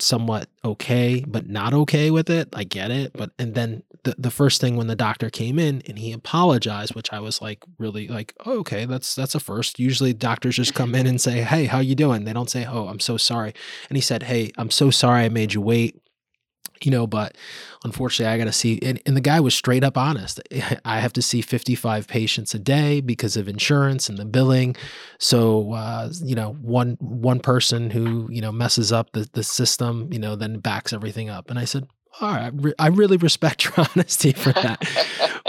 [0.00, 2.48] somewhat okay but not okay with it.
[2.52, 5.82] I get it but and then the, the first thing when the doctor came in
[5.86, 9.78] and he apologized which i was like really like oh, okay that's that's a first.
[9.78, 12.24] Usually doctors just come in and say hey how you doing?
[12.24, 13.54] They don't say oh i'm so sorry.
[13.88, 16.00] And he said hey i'm so sorry i made you wait
[16.82, 17.36] you know, but
[17.84, 20.40] unfortunately, I got to see, and, and, the guy was straight up honest.
[20.84, 24.76] I have to see 55 patients a day because of insurance and the billing.
[25.18, 30.12] So, uh, you know, one one person who you know messes up the the system,
[30.12, 31.50] you know, then backs everything up.
[31.50, 31.88] And I said,
[32.20, 34.82] all right, I really respect your honesty for that.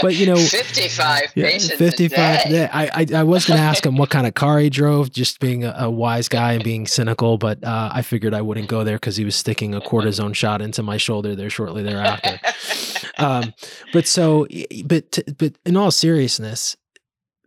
[0.01, 1.75] But you know, fifty-five yeah, patients.
[1.75, 2.47] Fifty-five.
[2.47, 5.11] Yeah, I, I, I was going to ask him what kind of car he drove,
[5.11, 7.37] just being a, a wise guy and being cynical.
[7.37, 10.61] But uh, I figured I wouldn't go there because he was sticking a cortisone shot
[10.61, 12.39] into my shoulder there shortly thereafter.
[13.17, 13.53] um,
[13.93, 14.47] but so,
[14.85, 16.75] but but in all seriousness,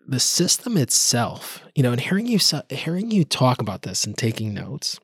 [0.06, 2.38] the system itself, you know, and hearing you
[2.70, 5.00] hearing you talk about this and taking notes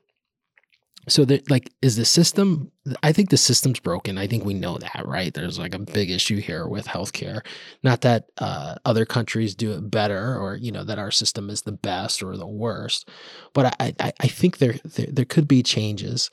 [1.07, 2.71] so that like is the system
[3.03, 4.17] i think the system's broken.
[4.17, 5.33] I think we know that right?
[5.33, 7.41] There's like a big issue here with healthcare.
[7.83, 11.61] Not that uh, other countries do it better or you know that our system is
[11.61, 13.09] the best or the worst
[13.53, 16.29] but i i, I think there, there, there could be changes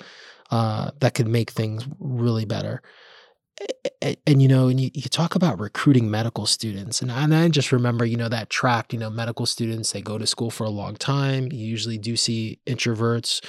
[0.51, 2.83] uh, that could make things really better
[4.01, 7.35] and, and, you know, and you, you talk about recruiting medical students, and I, and
[7.35, 10.51] I just remember, you know, that track, you know, medical students, they go to school
[10.51, 11.49] for a long time.
[11.53, 13.45] You usually do see introverts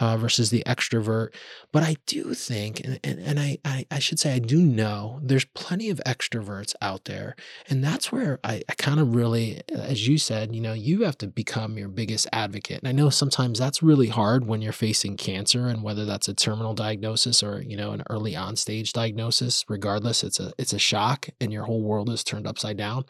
[0.00, 1.34] uh, versus the extrovert.
[1.72, 5.20] But I do think, and, and, and I, I, I, should say, I do know
[5.22, 7.36] there's plenty of extroverts out there.
[7.68, 11.18] And that's where I, I kind of really, as you said, you know, you have
[11.18, 12.78] to become your biggest advocate.
[12.78, 16.34] And I know sometimes that's really hard when you're facing cancer and whether that's a
[16.34, 20.78] terminal diagnosis or, you know, an early on stage diagnosis regardless it's a it's a
[20.78, 23.04] shock and your whole world is turned upside down.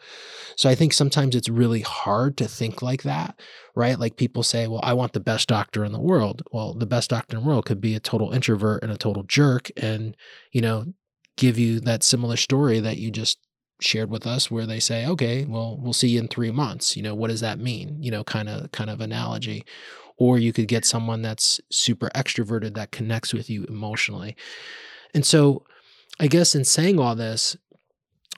[0.55, 3.39] So i think sometimes it's really hard to think like that
[3.75, 3.99] right?
[3.99, 6.43] Like people say well i want the best doctor in the world.
[6.51, 9.23] Well the best doctor in the world could be a total introvert and a total
[9.23, 10.15] jerk and
[10.51, 10.85] you know
[11.37, 13.39] give you that similar story that you just
[13.81, 16.97] shared with us where they say okay well we'll see you in 3 months.
[16.97, 17.97] You know what does that mean?
[18.01, 19.63] You know kind of kind of analogy.
[20.17, 24.35] Or you could get someone that's super extroverted that connects with you emotionally.
[25.13, 25.63] And so
[26.19, 27.55] I guess in saying all this,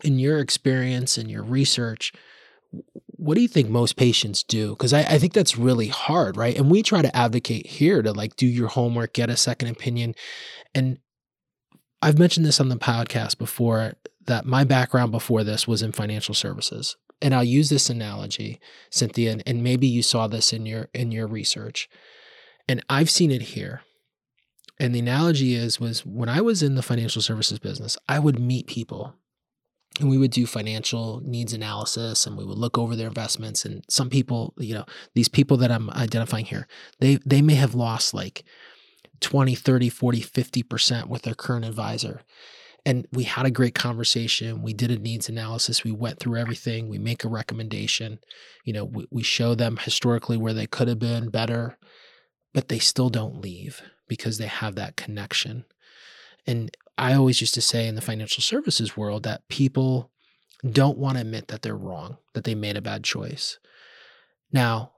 [0.03, 2.13] in your experience and your research,
[3.07, 4.71] what do you think most patients do?
[4.71, 6.57] Because I, I, think that's really hard, right?
[6.57, 10.15] And we try to advocate here to like do your homework, get a second opinion.
[10.73, 10.97] And
[12.01, 13.93] I've mentioned this on the podcast before
[14.25, 16.95] that my background before this was in financial services.
[17.21, 18.59] And I'll use this analogy,
[18.89, 21.89] Cynthia, and, and maybe you saw this in your in your research.
[22.67, 23.81] And I've seen it here
[24.81, 28.39] and the analogy is was when I was in the financial services business, I would
[28.39, 29.13] meet people
[29.99, 33.85] and we would do financial needs analysis and we would look over their investments and
[33.89, 36.67] some people, you know, these people that I'm identifying here,
[36.99, 38.43] they they may have lost like
[39.19, 42.21] 20, 30, 40, 50% with their current advisor.
[42.83, 44.63] And we had a great conversation.
[44.63, 45.83] We did a needs analysis.
[45.83, 46.89] We went through everything.
[46.89, 48.17] We make a recommendation.
[48.65, 51.77] You know, we, we show them historically where they could have been better,
[52.55, 55.63] but they still don't leave because they have that connection.
[56.45, 60.11] And I always used to say in the financial services world that people
[60.69, 63.57] don't want to admit that they're wrong, that they made a bad choice.
[64.51, 64.91] Now,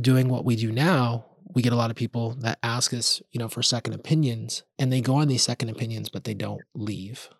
[0.00, 3.40] doing what we do now, we get a lot of people that ask us, you
[3.40, 7.30] know, for second opinions and they go on these second opinions, but they don't leave.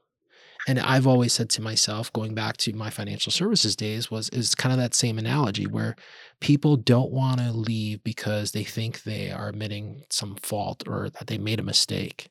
[0.70, 4.54] And I've always said to myself, going back to my financial services days, was is
[4.54, 5.96] kind of that same analogy where
[6.38, 11.26] people don't want to leave because they think they are admitting some fault or that
[11.26, 12.30] they made a mistake.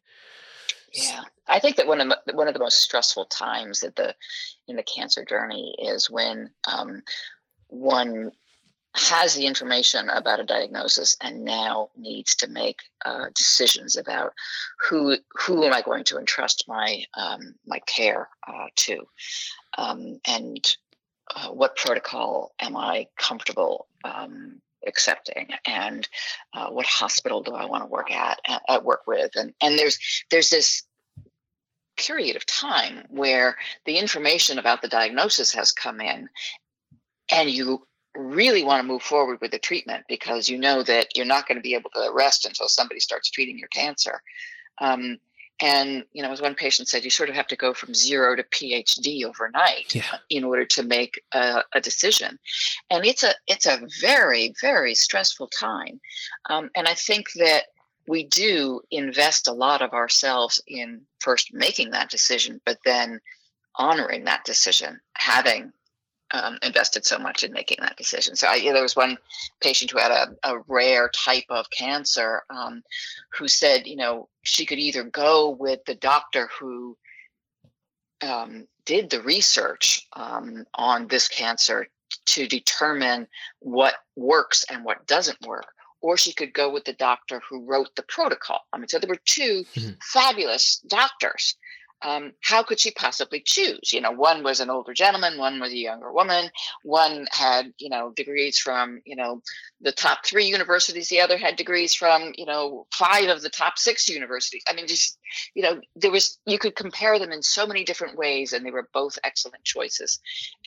[0.94, 4.16] Yeah, I think that one of the, one of the most stressful times that the
[4.70, 7.02] in the cancer journey is when um,
[7.68, 8.32] one
[8.96, 14.34] has the information about a diagnosis and now needs to make uh, decisions about
[14.80, 19.08] who who am I going to entrust my um, my care uh, to,
[19.78, 20.78] um, and
[21.36, 26.08] uh, what protocol am I comfortable um, accepting, and
[26.54, 30.00] uh, what hospital do I want to work at, at work with, and and there's
[30.32, 30.84] there's this
[31.96, 36.30] period of time where the information about the diagnosis has come in
[37.32, 37.86] and you
[38.16, 41.58] really want to move forward with the treatment because you know that you're not going
[41.58, 44.22] to be able to rest until somebody starts treating your cancer.
[44.80, 45.18] Um,
[45.62, 48.36] and you know, as one patient said, you sort of have to go from zero
[48.36, 50.18] to PhD overnight yeah.
[50.30, 52.40] in order to make a, a, decision.
[52.90, 56.00] And it's a it's a very very stressful time.
[56.50, 57.64] Um, and I think that
[58.08, 63.20] we do invest a lot of ourselves in first making that decision, but then
[63.76, 65.72] honoring that decision, having
[66.32, 68.36] um, invested so much in making that decision.
[68.36, 69.18] So I, you know, there was one
[69.62, 72.84] patient who had a, a rare type of cancer um,
[73.38, 76.98] who said, you know, she could either go with the doctor who
[78.22, 81.88] um, did the research um, on this cancer
[82.26, 83.28] to determine
[83.60, 85.68] what works and what doesn't work.
[86.02, 88.62] Or she could go with the doctor who wrote the protocol.
[88.72, 89.90] I mean, so there were 2 mm-hmm.
[90.02, 91.58] fabulous doctors
[92.02, 93.92] um, how could she possibly choose?
[93.92, 96.50] You know, one was an older gentleman, one was a younger woman,
[96.84, 99.42] one had, you know, degrees from, you know,
[99.82, 103.78] the top three universities, the other had degrees from, you know, five of the top
[103.78, 104.64] six universities.
[104.70, 105.18] I mean, just,
[105.54, 108.72] you know, there was, you could compare them in so many different ways, and they
[108.72, 110.20] were both excellent choices.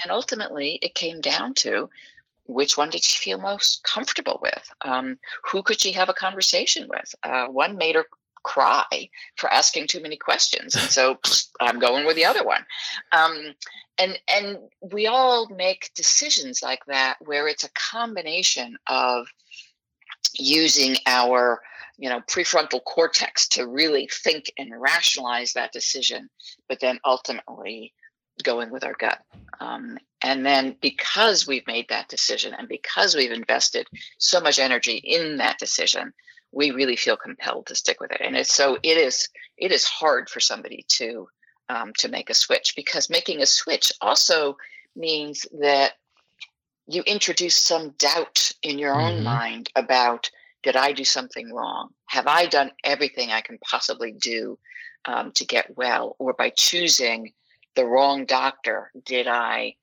[0.02, 1.88] And ultimately, it came down to
[2.46, 4.70] which one did she feel most comfortable with?
[4.82, 7.14] Um, who could she have a conversation with?
[7.22, 8.06] Uh, one made her
[8.42, 10.74] cry for asking too many questions.
[10.74, 11.18] And so
[11.60, 12.64] i'm going with the other one.
[13.12, 13.54] Um,
[13.98, 19.26] and and we all make decisions like that where it's a combination of
[20.38, 21.60] using our
[21.98, 26.30] you know prefrontal cortex to really think and rationalize that decision
[26.68, 27.92] but then ultimately
[28.42, 29.20] going with our gut.
[29.60, 33.86] Um, and then because we've made that decision and because we've invested
[34.18, 36.12] so much energy in that decision
[36.52, 38.20] we really feel compelled to stick with it.
[38.20, 41.28] And it's so it is it is hard for somebody to
[41.68, 44.56] um, to make a switch because making a switch also
[44.94, 45.92] means that
[46.86, 49.18] you introduce some doubt in your mm-hmm.
[49.18, 50.30] own mind about
[50.62, 51.90] did I do something wrong?
[52.06, 54.58] Have I done everything I can possibly do
[55.06, 56.14] um, to get well?
[56.18, 57.32] Or by choosing
[57.74, 59.74] the wrong doctor, did I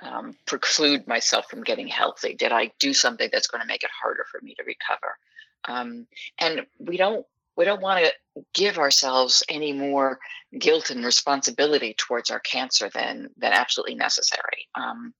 [0.00, 2.34] um, preclude myself from getting healthy?
[2.34, 5.18] Did I do something that's going to make it harder for me to recover?
[5.66, 6.06] Um,
[6.38, 10.20] and we don't we don't want to give ourselves any more
[10.56, 14.68] guilt and responsibility towards our cancer than than absolutely necessary.
[14.74, 15.12] Um,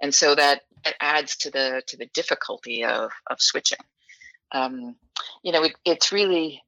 [0.00, 0.62] and so that
[1.00, 3.78] adds to the to the difficulty of of switching.
[4.52, 4.96] Um,
[5.42, 6.62] you know it, it's really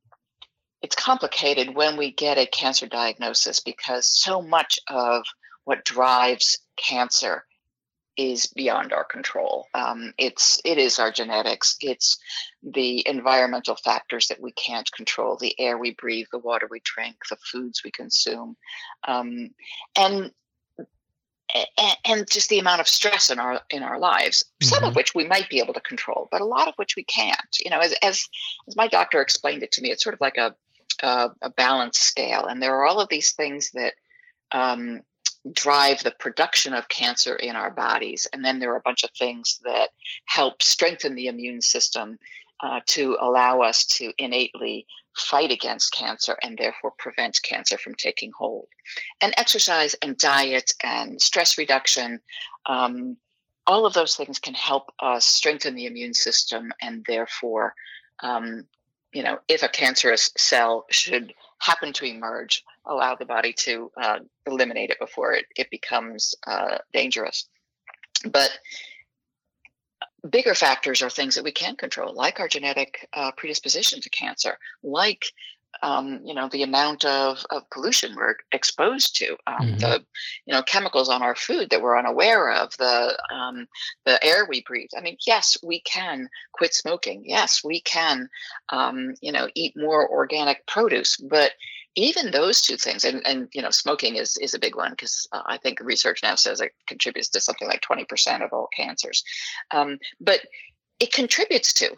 [0.81, 5.25] it's complicated when we get a cancer diagnosis because so much of
[5.65, 7.45] what drives cancer
[8.19, 9.67] is beyond our control.
[9.73, 11.77] Um, it's it is our genetics.
[11.81, 12.19] It's
[12.63, 17.17] the environmental factors that we can't control: the air we breathe, the water we drink,
[17.31, 18.57] the foods we consume,
[19.07, 19.51] um,
[19.97, 20.33] and
[22.05, 24.45] and just the amount of stress in our in our lives.
[24.63, 24.89] Some mm-hmm.
[24.89, 27.57] of which we might be able to control, but a lot of which we can't.
[27.65, 28.29] You know, as as,
[28.67, 30.57] as my doctor explained it to me, it's sort of like a
[31.03, 33.95] a, a balance scale, and there are all of these things that
[34.51, 35.03] um,
[35.53, 38.27] drive the production of cancer in our bodies.
[38.33, 39.91] And then there are a bunch of things that
[40.27, 42.19] help strengthen the immune system
[42.61, 44.87] uh, to allow us to innately
[45.17, 48.69] fight against cancer and therefore prevent cancer from taking hold.
[49.21, 52.21] And exercise and diet and stress reduction,
[52.67, 53.17] um,
[53.67, 57.75] all of those things can help us strengthen the immune system and therefore.
[58.21, 58.67] Um,
[59.13, 64.19] you know, if a cancerous cell should happen to emerge, allow the body to uh,
[64.47, 67.49] eliminate it before it, it becomes uh, dangerous.
[68.31, 68.51] But
[70.29, 74.59] bigger factors are things that we can control, like our genetic uh, predisposition to cancer,
[74.83, 75.27] like
[75.83, 79.79] um, you know the amount of, of pollution we're exposed to, um, mm-hmm.
[79.79, 80.05] the
[80.47, 83.67] you know chemicals on our food that we're unaware of, the um,
[84.05, 84.91] the air we breathe.
[84.97, 87.23] I mean, yes, we can quit smoking.
[87.27, 88.29] Yes, we can
[88.71, 91.53] um, you know eat more organic produce, but
[91.95, 95.27] even those two things and, and you know smoking is is a big one because
[95.33, 99.25] uh, i think research now says it contributes to something like 20% of all cancers
[99.71, 100.41] um, but
[101.01, 101.91] it contributes to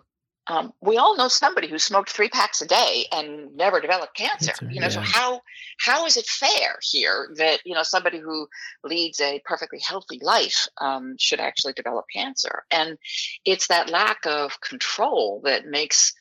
[0.50, 4.46] um, we all know somebody who smoked three packs a day and never developed cancer.
[4.46, 4.92] cancer you know, yeah.
[4.92, 5.40] so how
[5.78, 8.48] how is it fair here that you know somebody who
[8.82, 12.64] leads a perfectly healthy life um, should actually develop cancer?
[12.72, 12.98] And
[13.44, 16.14] it's that lack of control that makes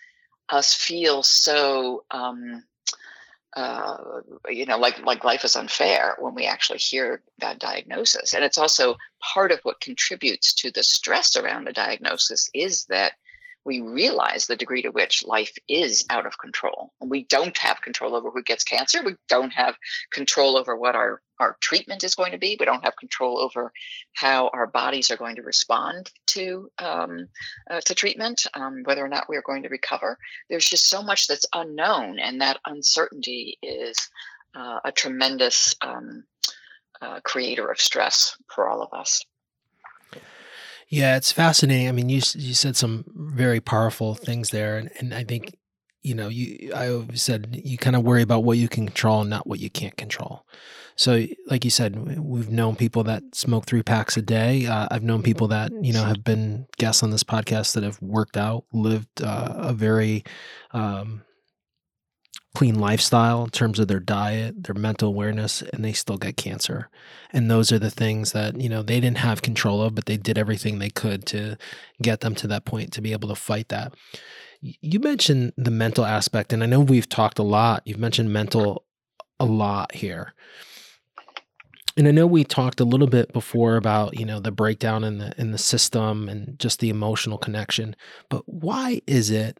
[0.50, 2.64] us feel so um,
[3.56, 3.98] uh,
[4.48, 8.34] you know, like like life is unfair when we actually hear that diagnosis.
[8.34, 13.14] And it's also part of what contributes to the stress around the diagnosis is that
[13.66, 16.94] we realize the degree to which life is out of control.
[17.02, 19.04] And we don't have control over who gets cancer.
[19.04, 19.76] We don't have
[20.12, 22.58] control over what our, our treatment is going to be.
[22.60, 23.72] We don't have control over
[24.14, 27.28] how our bodies are going to respond to um,
[27.70, 30.18] uh, to treatment, um, whether or not we are going to recover.
[30.50, 33.98] There's just so much that's unknown, and that uncertainty is
[34.56, 36.24] uh, a tremendous um,
[37.02, 39.24] uh, creator of stress for all of us.
[40.90, 41.88] Yeah, it's fascinating.
[41.88, 45.56] I mean, you you said some very powerful things there, and, and I think
[46.02, 49.30] you know you I said you kind of worry about what you can control and
[49.30, 50.46] not what you can't control.
[50.96, 54.66] So, like you said, we've known people that smoke three packs a day.
[54.66, 58.02] Uh, I've known people that you know have been guests on this podcast that have
[58.02, 60.26] worked out, lived uh, a very
[60.72, 61.22] um,
[62.56, 66.90] clean lifestyle in terms of their diet, their mental awareness, and they still get cancer.
[67.32, 70.18] And those are the things that, you know, they didn't have control of, but they
[70.18, 71.58] did everything they could to
[72.02, 73.94] get them to that point to be able to fight that.
[74.62, 77.84] You mentioned the mental aspect, and I know we've talked a lot.
[77.86, 78.86] You've mentioned mental
[79.40, 80.34] a lot here.
[81.98, 85.18] And I know we talked a little bit before about, you know, the breakdown in
[85.18, 87.96] the in the system and just the emotional connection.
[88.30, 89.60] But why is it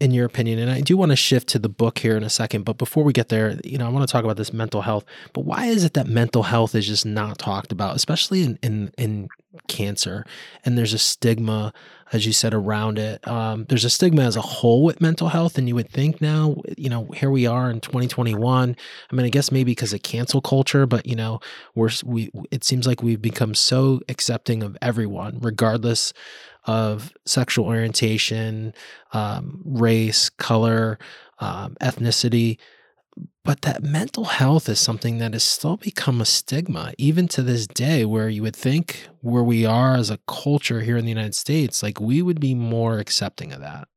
[0.00, 2.30] in your opinion and i do want to shift to the book here in a
[2.30, 4.80] second but before we get there you know i want to talk about this mental
[4.80, 5.04] health
[5.34, 8.90] but why is it that mental health is just not talked about especially in in,
[8.96, 9.28] in
[9.68, 10.24] cancer
[10.64, 11.72] and there's a stigma
[12.12, 15.58] as you said around it um, there's a stigma as a whole with mental health
[15.58, 18.76] and you would think now you know here we are in 2021
[19.10, 21.40] i mean i guess maybe because of cancel culture but you know
[21.74, 26.12] we're we it seems like we've become so accepting of everyone regardless
[26.64, 28.74] of sexual orientation,
[29.12, 30.98] um, race, color,
[31.38, 32.58] um, ethnicity.
[33.42, 37.66] But that mental health is something that has still become a stigma, even to this
[37.66, 41.34] day, where you would think where we are as a culture here in the United
[41.34, 43.88] States, like we would be more accepting of that.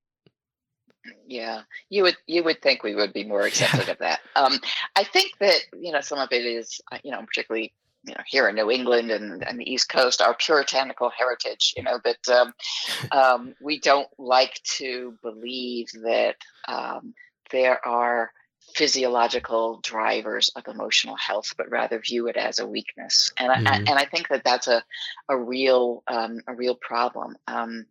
[1.28, 3.92] Yeah, you would you would think we would be more accepting yeah.
[3.92, 4.20] of that.
[4.36, 4.60] Um,
[4.96, 7.74] I think that you know some of it is uh, you know particularly
[8.06, 11.74] you know here in New England and, and the East Coast, our puritanical heritage.
[11.76, 12.54] You know that um,
[13.12, 16.38] um, we don't like to believe that
[16.68, 17.14] um,
[17.52, 18.32] there are
[18.76, 23.32] physiological drivers of emotional health, but rather view it as a weakness.
[23.38, 23.68] And mm-hmm.
[23.68, 24.84] I, and I think that that's a
[25.30, 27.36] a real um, a real problem.
[27.48, 27.86] Um,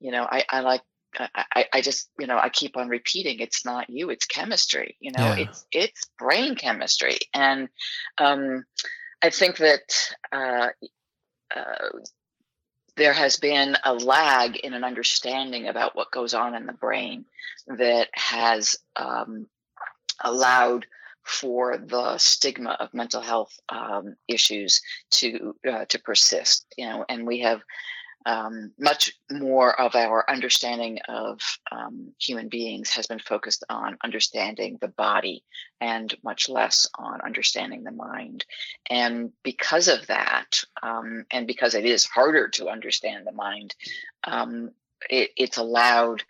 [0.00, 0.82] you know, I, I like
[1.34, 5.10] I, I just you know I keep on repeating it's not you it's chemistry you
[5.16, 5.36] know yeah.
[5.38, 7.68] it's it's brain chemistry and
[8.18, 8.64] um,
[9.22, 10.68] I think that uh,
[11.54, 11.88] uh,
[12.96, 17.24] there has been a lag in an understanding about what goes on in the brain
[17.66, 19.46] that has um,
[20.20, 20.86] allowed
[21.24, 26.66] for the stigma of mental health um, issues to uh, to persist.
[26.76, 27.62] You know, and we have
[28.26, 31.40] um, much more of our understanding of
[31.70, 35.44] um, human beings has been focused on understanding the body
[35.80, 38.44] and much less on understanding the mind.
[38.90, 43.74] And because of that, um, and because it is harder to understand the mind,
[44.24, 44.72] um,
[45.08, 46.22] it, it's allowed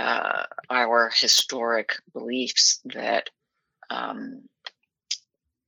[0.00, 3.28] uh, our historic beliefs that
[3.90, 4.42] um,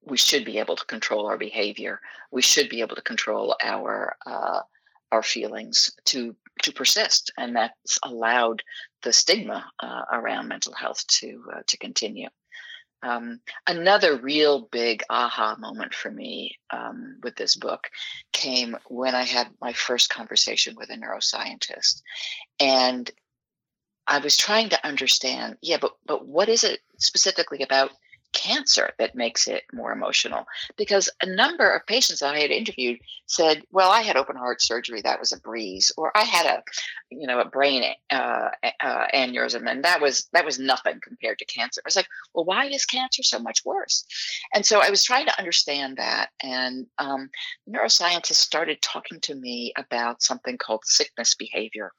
[0.05, 2.01] we should be able to control our behavior.
[2.31, 4.61] We should be able to control our uh,
[5.13, 8.63] our feelings to to persist, and that's allowed
[9.03, 12.29] the stigma uh, around mental health to uh, to continue.
[13.05, 17.91] Um, another real big aha moment for me um, with this book
[18.33, 22.01] came when I had my first conversation with a neuroscientist,
[22.61, 23.11] and
[24.07, 27.91] I was trying to understand, yeah, but but what is it specifically about
[28.33, 30.47] cancer that makes it more emotional
[30.77, 34.63] because a number of patients that I had interviewed said, "Well, I had open heart
[34.63, 36.63] surgery; that was a breeze," or "I had a,
[37.11, 38.49] you know, a brain uh,
[38.81, 42.45] uh, aneurysm, and that was that was nothing compared to cancer." I was like, "Well,
[42.45, 44.05] why is cancer so much worse?"
[44.55, 47.31] And so I was trying to understand that, and um,
[47.69, 51.93] neuroscientists started talking to me about something called sickness behavior.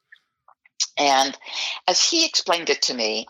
[0.96, 1.36] And
[1.88, 3.26] as he explained it to me,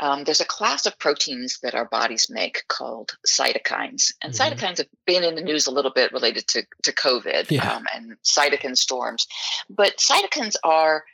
[0.00, 4.12] um, there's a class of proteins that our bodies make called cytokines.
[4.22, 4.52] And mm-hmm.
[4.52, 7.76] cytokines have been in the news a little bit related to, to COVID yeah.
[7.76, 9.26] um, and cytokine storms.
[9.70, 11.04] But cytokines are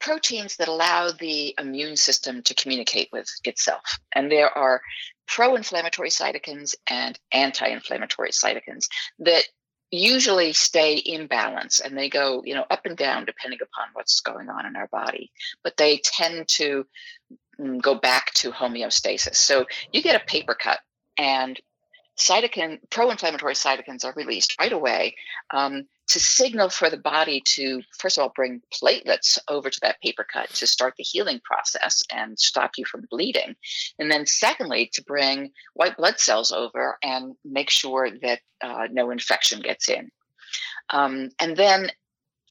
[0.00, 3.98] proteins that allow the immune system to communicate with itself.
[4.14, 4.82] And there are
[5.26, 8.88] pro inflammatory cytokines and anti inflammatory cytokines
[9.20, 9.44] that
[9.90, 14.20] usually stay in balance and they go you know up and down depending upon what's
[14.20, 15.30] going on in our body
[15.62, 16.86] but they tend to
[17.60, 19.36] mm, go back to homeostasis.
[19.36, 20.80] So you get a paper cut
[21.18, 21.58] and
[22.18, 25.14] cytokine pro-inflammatory cytokines are released right away
[25.50, 30.00] um, to signal for the body to first of all bring platelets over to that
[30.00, 33.54] paper cut to start the healing process and stop you from bleeding.
[33.98, 39.10] And then secondly to bring white blood cells over and make sure that uh, no
[39.10, 40.10] infection gets in.
[40.90, 41.90] Um, and then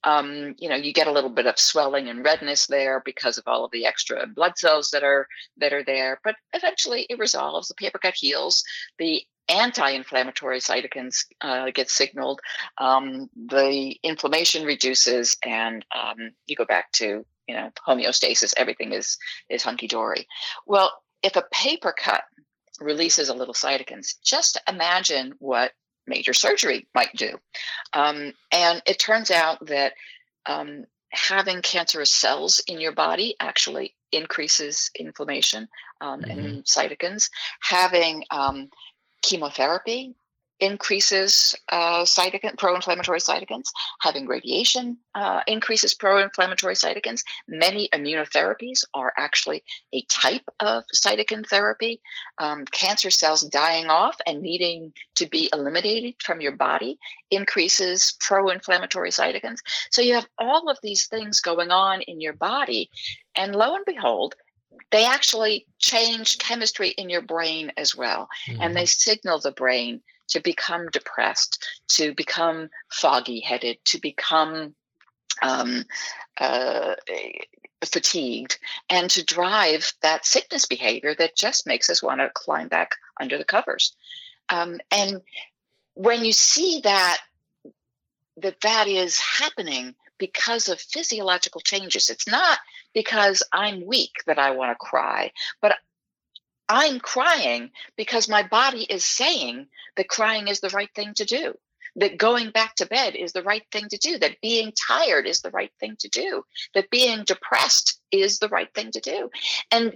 [0.03, 3.45] um, you know you get a little bit of swelling and redness there because of
[3.47, 6.19] all of the extra blood cells that are that are there.
[6.23, 8.63] But eventually it resolves the paper cut heals
[8.99, 12.41] the anti-inflammatory cytokines uh, get signaled,
[12.77, 18.53] um, the inflammation reduces, and um, you go back to you know homeostasis.
[18.57, 19.17] Everything is
[19.49, 20.27] is hunky dory.
[20.65, 20.91] Well,
[21.21, 22.23] if a paper cut
[22.79, 25.71] releases a little cytokines, just imagine what
[26.07, 27.37] major surgery might do.
[27.93, 29.93] Um, and it turns out that
[30.45, 35.67] um, having cancerous cells in your body actually increases inflammation
[36.01, 36.31] um, mm-hmm.
[36.31, 37.29] and cytokines.
[37.61, 38.69] Having um,
[39.25, 40.15] chemotherapy
[40.59, 43.67] increases uh, cytokine, pro-inflammatory cytokines.
[44.01, 47.23] Having radiation uh, increases pro-inflammatory cytokines.
[47.47, 49.63] Many immunotherapies are actually
[49.93, 52.01] a type of cytokine therapy.
[52.37, 56.99] Um, cancer cells dying off and needing to be eliminated from your body
[57.31, 59.59] increases pro-inflammatory cytokines.
[59.91, 62.89] So you have all of these things going on in your body,
[63.35, 64.35] and lo and behold,
[64.91, 68.29] they actually change chemistry in your brain as well.
[68.47, 68.61] Mm-hmm.
[68.61, 74.75] And they signal the brain to become depressed, to become foggy headed, to become
[75.41, 75.83] um,
[76.39, 76.95] uh,
[77.83, 78.57] fatigued,
[78.89, 83.37] and to drive that sickness behavior that just makes us want to climb back under
[83.37, 83.95] the covers.
[84.49, 85.21] Um, and
[85.93, 87.19] when you see that
[88.37, 92.09] that that is happening because of physiological changes.
[92.09, 92.59] It's not
[92.95, 95.31] because I'm weak that I want to cry,
[95.61, 95.75] but
[96.67, 99.67] I'm crying because my body is saying
[99.97, 101.53] that crying is the right thing to do,
[101.97, 105.41] that going back to bed is the right thing to do, that being tired is
[105.41, 106.43] the right thing to do,
[106.73, 109.29] that being depressed is the right thing to do.
[109.69, 109.95] And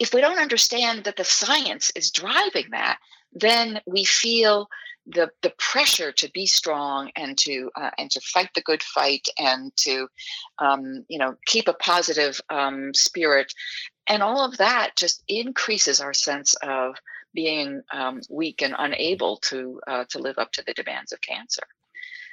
[0.00, 2.98] if we don't understand that the science is driving that,
[3.32, 4.68] then we feel
[5.08, 9.26] the the pressure to be strong and to uh, and to fight the good fight
[9.38, 10.08] and to
[10.58, 13.52] um, you know keep a positive um, spirit
[14.06, 16.96] and all of that just increases our sense of
[17.34, 21.62] being um, weak and unable to uh, to live up to the demands of cancer.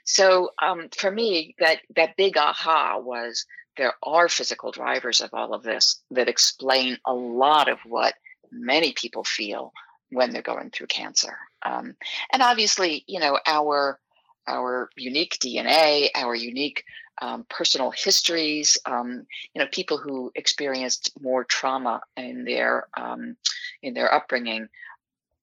[0.05, 3.45] So um, for me, that that big aha was
[3.77, 8.13] there are physical drivers of all of this that explain a lot of what
[8.51, 9.73] many people feel
[10.11, 11.37] when they're going through cancer.
[11.65, 11.95] Um,
[12.31, 13.99] and obviously, you know, our
[14.47, 16.83] our unique DNA, our unique
[17.21, 23.35] um, personal histories, um, you know, people who experienced more trauma in their um,
[23.81, 24.69] in their upbringing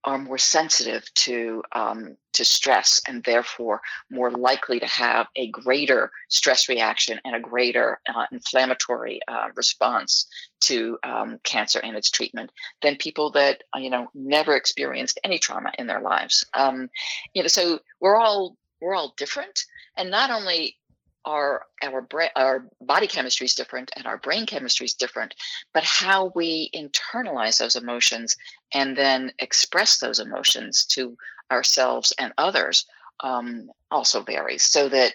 [0.04, 3.80] are more sensitive to um, to stress and therefore
[4.10, 10.26] more likely to have a greater stress reaction and a greater uh, inflammatory uh, response
[10.60, 12.50] to um, cancer and its treatment
[12.80, 16.44] than people that uh, you know never experienced any trauma in their lives.
[16.54, 16.88] Um,
[17.34, 19.64] you know, so we're all we're all different,
[19.96, 20.76] and not only
[21.24, 25.34] our our brain our body chemistry is different and our brain chemistry is different
[25.72, 28.36] but how we internalize those emotions
[28.74, 31.16] and then express those emotions to
[31.52, 32.86] ourselves and others
[33.22, 34.64] um, also varies.
[34.64, 35.12] So that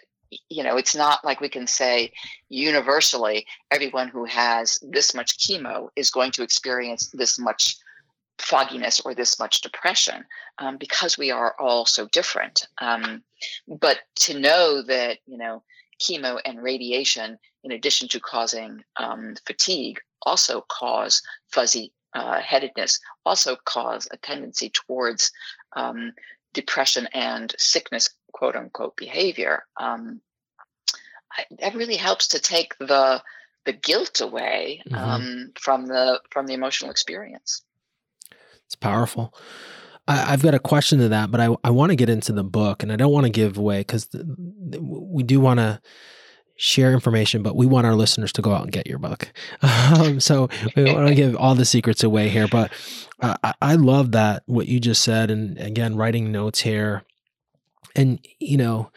[0.50, 2.12] you know it's not like we can say
[2.50, 7.78] universally everyone who has this much chemo is going to experience this much
[8.38, 10.26] fogginess or this much depression
[10.60, 12.68] um, because we are all so different.
[12.78, 13.24] Um,
[13.68, 15.64] but to know that you know
[16.00, 21.22] chemo and radiation in addition to causing um, fatigue, also cause
[21.52, 25.32] fuzzy uh, headedness, also cause a tendency towards
[25.76, 26.14] um,
[26.54, 29.64] depression and sickness, quote unquote, behavior.
[29.80, 30.22] Um,
[31.32, 33.22] I, that really helps to take the
[33.66, 34.96] the guilt away mm-hmm.
[34.96, 37.62] Um, from the from the emotional experience.
[38.66, 39.34] It's powerful.
[40.08, 42.44] I, have got a question to that, but I, I want to get into the
[42.44, 44.08] book and I don't want to give away because
[44.80, 45.82] we do want to
[46.58, 49.32] share information, but we want our listeners to go out and get your book.
[49.88, 52.48] Um, so we want to give all the secrets away here.
[52.48, 52.72] But
[53.22, 57.04] I, I love that what you just said, and again, writing notes here,
[57.96, 58.92] and you know,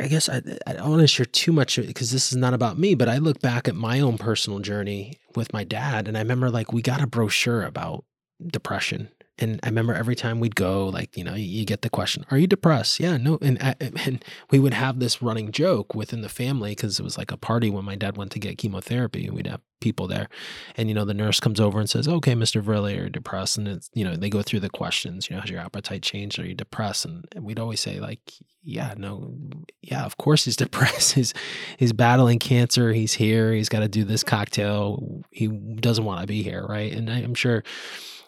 [0.00, 2.76] I guess I, I don't want to share too much because this is not about
[2.76, 6.20] me, but I look back at my own personal journey with my dad, and I
[6.20, 8.04] remember like we got a brochure about
[8.48, 12.24] depression and I remember every time we'd go, like, you know, you get the question,
[12.30, 16.20] "Are you depressed?" Yeah, no, uh, and and we would have this running joke within
[16.20, 19.30] the family because it was like a party when my dad went to get chemotherapy.
[19.30, 20.28] We'd have people there,
[20.76, 23.56] and you know, the nurse comes over and says, "Okay, Mister Verley, are you depressed?"
[23.56, 25.28] And it's you know, they go through the questions.
[25.28, 26.38] You know, has your appetite changed?
[26.38, 27.06] Are you depressed?
[27.06, 28.20] And we'd always say like,
[28.62, 29.34] "Yeah, no,
[29.80, 31.14] yeah, of course he's depressed.
[31.14, 31.32] he's
[31.78, 32.92] he's battling cancer.
[32.92, 33.52] He's here.
[33.52, 35.24] He's got to do this cocktail.
[35.30, 37.64] He doesn't want to be here, right?" And I, I'm sure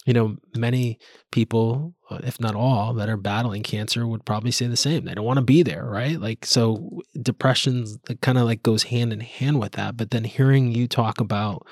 [0.05, 0.99] you know, many
[1.33, 5.05] people, uh, if not all, that are battling cancer would probably say the same.
[5.05, 6.21] They don't want to be there, right?
[6.21, 7.87] Like, so depression
[8.21, 9.97] kind of like goes hand in hand with that.
[9.97, 11.67] But then hearing you talk about,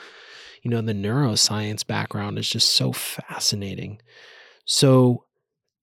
[0.62, 4.00] you know, the neuroscience background is just so fascinating.
[4.64, 5.24] So,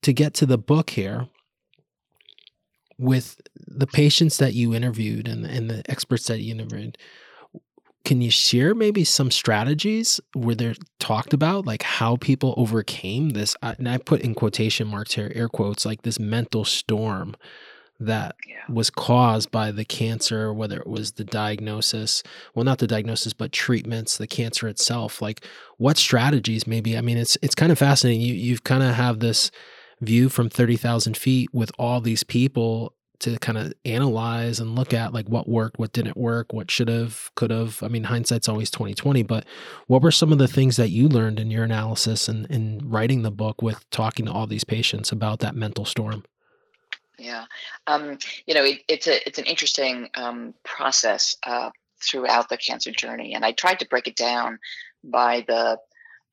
[0.01, 1.27] to get to the book here,
[2.99, 6.97] with the patients that you interviewed and, and the experts that you interviewed,
[8.09, 13.55] can you share maybe some strategies where they're talked about like how people overcame this
[13.61, 17.35] uh, and i put in quotation marks here air quotes like this mental storm
[17.99, 18.73] that yeah.
[18.73, 22.23] was caused by the cancer whether it was the diagnosis
[22.55, 25.45] well not the diagnosis but treatments the cancer itself like
[25.77, 29.19] what strategies maybe i mean it's it's kind of fascinating you you've kind of have
[29.19, 29.51] this
[30.01, 35.13] view from 30,000 feet with all these people to kind of analyze and look at
[35.13, 37.81] like what worked, what didn't work, what should have, could have.
[37.83, 39.45] I mean, hindsight's always 2020, but
[39.87, 43.21] what were some of the things that you learned in your analysis and in writing
[43.21, 46.23] the book with talking to all these patients about that mental storm?
[47.17, 47.45] Yeah,
[47.85, 48.17] um,
[48.47, 51.69] you know, it, it's a it's an interesting um, process uh,
[52.01, 54.59] throughout the cancer journey, and I tried to break it down
[55.03, 55.79] by the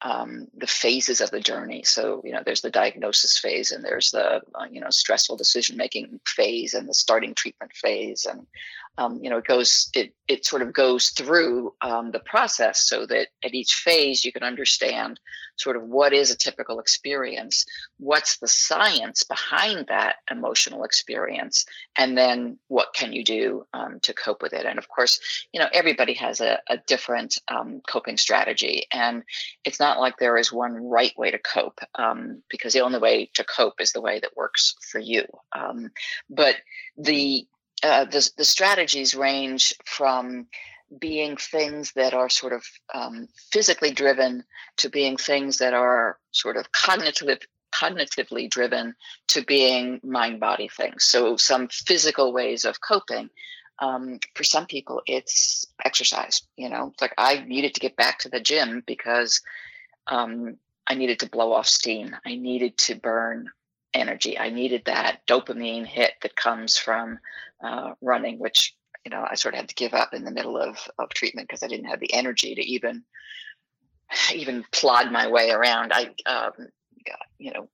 [0.03, 1.83] um, the phases of the journey.
[1.85, 5.77] So, you know, there's the diagnosis phase, and there's the uh, you know stressful decision
[5.77, 8.47] making phase, and the starting treatment phase, and
[8.99, 13.07] um, you know, it goes it it sort of goes through um, the process so
[13.07, 15.21] that at each phase you can understand
[15.57, 17.65] sort of what is a typical experience,
[17.99, 21.65] what's the science behind that emotional experience,
[21.97, 24.67] and then what can you do um, to cope with it.
[24.67, 25.21] And of course,
[25.53, 29.23] you know, everybody has a, a different um, coping strategy, and
[29.65, 33.31] it's not like there is one right way to cope um, because the only way
[33.35, 35.25] to cope is the way that works for you.
[35.55, 35.91] Um,
[36.29, 36.57] but
[36.97, 37.47] the
[37.83, 40.47] uh, the, the strategies range from
[40.99, 42.65] being things that are sort of
[42.95, 44.45] um, physically driven
[44.77, 47.39] to being things that are sort of cognitive
[47.75, 48.95] cognitively driven
[49.29, 51.05] to being mind body things.
[51.05, 53.29] So some physical ways of coping
[53.79, 58.19] um, for some people it's exercise you know it's like i needed to get back
[58.19, 59.43] to the gym because
[60.07, 60.57] um,
[60.87, 62.17] i needed to blow off steam.
[62.25, 63.51] I needed to burn
[63.95, 64.39] energy.
[64.39, 67.19] I needed that dopamine hit that comes from
[67.63, 68.75] uh, running, which
[69.05, 71.49] you know I sort of had to give up in the middle of of treatment
[71.49, 73.05] because I didn't have the energy to even
[74.35, 75.93] even plod my way around.
[75.93, 76.53] I um,
[77.39, 77.69] you know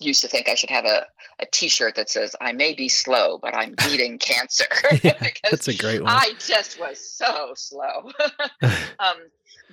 [0.00, 1.06] used to think I should have a,
[1.40, 4.66] a t-shirt that says I may be slow, but I'm beating cancer.
[5.02, 5.14] yeah,
[5.50, 6.12] that's a great one.
[6.12, 8.10] I just was so slow.
[8.98, 9.16] um,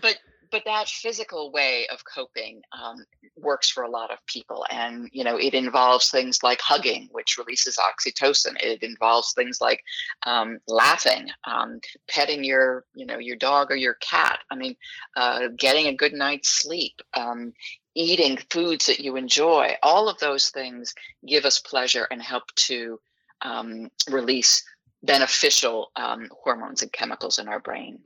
[0.02, 0.18] but
[0.54, 3.04] but that physical way of coping um,
[3.36, 7.40] works for a lot of people and you know it involves things like hugging which
[7.40, 8.56] releases oxytocin.
[8.62, 9.84] It involves things like
[10.28, 14.40] um, laughing um, petting your you know your dog or your cat.
[14.52, 14.76] I mean
[15.18, 17.54] uh, getting a good night's sleep um,
[17.96, 19.76] eating foods that you enjoy.
[19.82, 20.94] All of those things
[21.28, 23.00] give us pleasure and help to
[23.42, 24.64] um, release
[25.02, 28.00] beneficial um, hormones and chemicals in our brain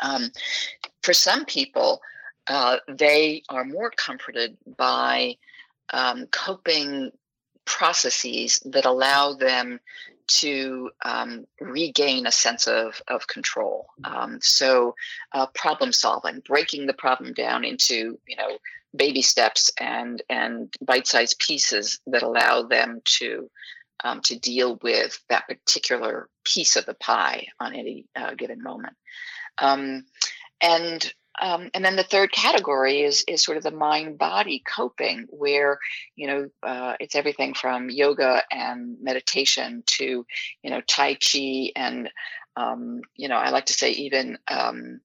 [0.00, 0.30] um,
[1.02, 2.00] for some people,
[2.48, 5.36] uh, they are more comforted by
[5.92, 7.10] um, coping
[7.64, 9.80] processes that allow them
[10.28, 13.86] to um, regain a sense of, of control.
[14.04, 14.94] Um, so,
[15.32, 18.58] uh, problem solving, breaking the problem down into you know
[18.94, 23.50] baby steps and and bite sized pieces that allow them to
[24.04, 28.94] um, to deal with that particular piece of the pie on any uh, given moment.
[29.58, 30.04] Um,
[30.60, 35.26] and um, and then the third category is is sort of the mind body coping,
[35.30, 35.78] where
[36.14, 40.26] you know uh, it's everything from yoga and meditation to
[40.62, 42.10] you know tai chi and
[42.56, 45.00] um, you know I like to say even um,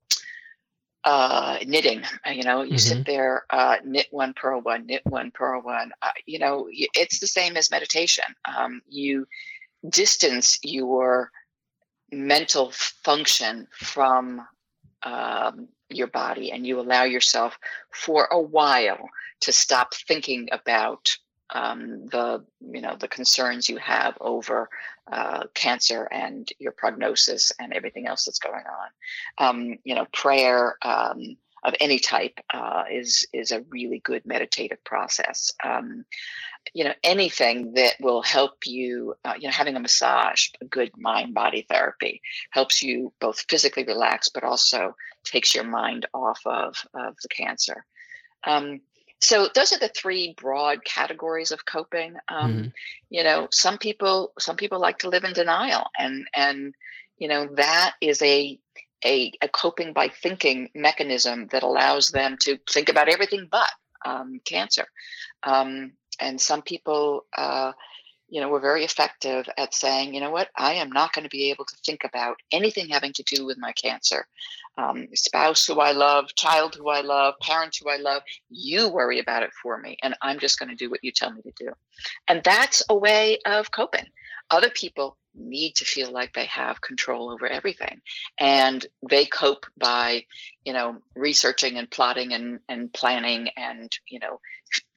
[1.03, 2.03] uh, knitting.
[2.25, 2.77] Uh, you know, you mm-hmm.
[2.77, 5.91] sit there, uh, knit one, purl one, knit one, purl one.
[6.01, 8.25] Uh, you know, it's the same as meditation.
[8.45, 9.27] Um, you
[9.89, 11.31] distance your
[12.11, 14.45] mental function from
[15.03, 17.57] um, your body and you allow yourself
[17.91, 19.09] for a while
[19.41, 21.17] to stop thinking about
[21.53, 24.69] um, the you know the concerns you have over
[25.11, 29.45] uh, cancer and your prognosis and everything else that's going on.
[29.45, 34.83] Um, you know, prayer um, of any type uh, is is a really good meditative
[34.83, 35.51] process.
[35.63, 36.05] Um,
[36.73, 39.15] you know, anything that will help you.
[39.23, 43.83] Uh, you know, having a massage, a good mind body therapy, helps you both physically
[43.83, 47.85] relax, but also takes your mind off of of the cancer.
[48.43, 48.81] Um,
[49.21, 52.67] so those are the three broad categories of coping um, mm-hmm.
[53.09, 56.73] you know some people some people like to live in denial and and
[57.17, 58.59] you know that is a
[59.05, 63.69] a, a coping by thinking mechanism that allows them to think about everything but
[64.05, 64.85] um, cancer
[65.43, 67.71] um, and some people uh,
[68.31, 71.29] you know, were very effective at saying, you know what, I am not going to
[71.29, 74.25] be able to think about anything having to do with my cancer.
[74.77, 79.19] Um, spouse who I love, child who I love, parent who I love, you worry
[79.19, 81.51] about it for me, and I'm just going to do what you tell me to
[81.57, 81.73] do.
[82.29, 84.05] And that's a way of coping.
[84.49, 88.01] Other people need to feel like they have control over everything
[88.37, 90.25] and they cope by
[90.65, 94.39] you know researching and plotting and, and planning and you know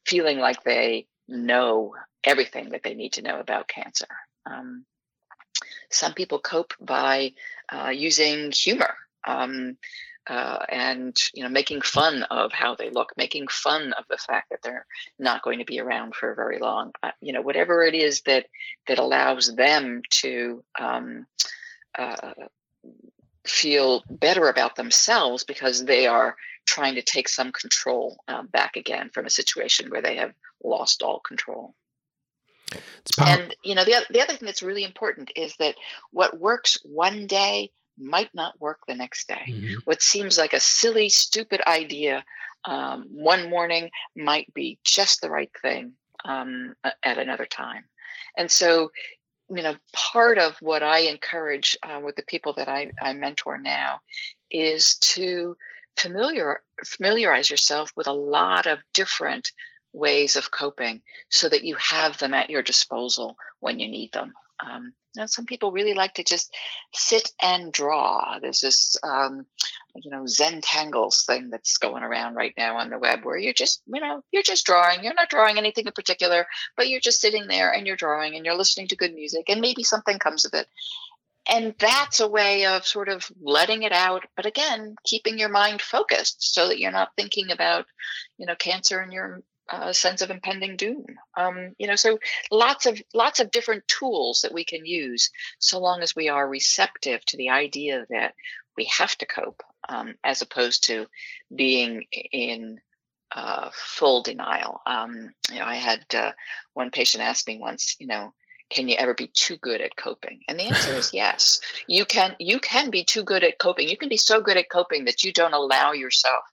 [0.05, 4.07] feeling like they know everything that they need to know about cancer.
[4.47, 4.85] Um,
[5.91, 7.33] some people cope by
[7.73, 8.95] uh, using humor
[9.27, 9.77] um,
[10.27, 14.51] uh, and you know making fun of how they look, making fun of the fact
[14.51, 14.87] that they're
[15.19, 16.93] not going to be around for very long.
[17.03, 18.47] Uh, you know, whatever it is that
[18.87, 21.27] that allows them to um,
[21.99, 22.33] uh,
[23.47, 29.11] feel better about themselves because they are trying to take some control um, back again
[29.11, 31.75] from a situation where they have lost all control.
[33.29, 35.75] And you know the the other thing that's really important is that
[36.11, 39.45] what works one day might not work the next day.
[39.49, 39.75] Mm-hmm.
[39.85, 42.25] What seems like a silly, stupid idea
[42.65, 45.93] um, one morning might be just the right thing
[46.25, 47.85] um, at another time.
[48.37, 48.91] And so,
[49.51, 53.59] you know, part of what I encourage uh, with the people that I, I mentor
[53.59, 54.01] now
[54.51, 55.57] is to
[55.97, 59.53] familiar familiarize yourself with a lot of different
[59.93, 64.33] ways of coping so that you have them at your disposal when you need them.
[64.61, 66.55] Um, you know, some people really like to just
[66.93, 68.39] sit and draw.
[68.41, 69.47] There's this, um,
[69.95, 73.83] you know, Zentangles thing that's going around right now on the web where you're just,
[73.87, 75.05] you know, you're just drawing.
[75.05, 76.47] You're not drawing anything in particular,
[76.77, 79.61] but you're just sitting there and you're drawing and you're listening to good music and
[79.61, 80.67] maybe something comes of it.
[81.49, 85.83] And that's a way of sort of letting it out, but again, keeping your mind
[85.83, 87.85] focused so that you're not thinking about,
[88.39, 91.07] you know, cancer in your uh, sense of impending doom.
[91.37, 92.19] Um, you know, so
[92.51, 96.49] lots of lots of different tools that we can use, so long as we are
[96.49, 98.35] receptive to the idea that
[98.77, 101.07] we have to cope, um, as opposed to
[101.55, 102.81] being in
[103.35, 104.81] uh, full denial.
[104.87, 106.33] Um, you know, I had uh,
[106.75, 108.33] one patient ask me once, you know,
[108.71, 112.35] can you ever be too good at coping and the answer is yes you can
[112.39, 115.23] you can be too good at coping you can be so good at coping that
[115.23, 116.45] you don't allow yourself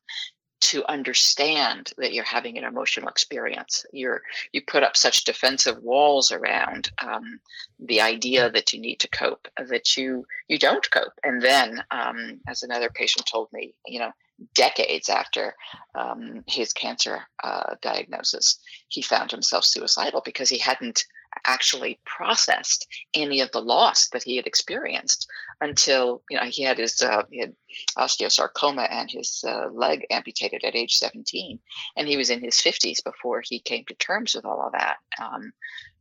[0.61, 3.85] to understand that you're having an emotional experience.
[3.91, 7.39] You're you put up such defensive walls around um,
[7.79, 11.13] the idea that you need to cope that you you don't cope.
[11.23, 14.11] And then, um, as another patient told me, you know,
[14.55, 15.55] decades after
[15.95, 21.05] um, his cancer uh, diagnosis, he found himself suicidal because he hadn't
[21.45, 25.29] actually processed any of the loss that he had experienced
[25.59, 27.55] until you know he had his uh, he had
[27.97, 31.59] osteosarcoma and his uh, leg amputated at age 17
[31.95, 34.97] and he was in his 50s before he came to terms with all of that
[35.21, 35.51] um,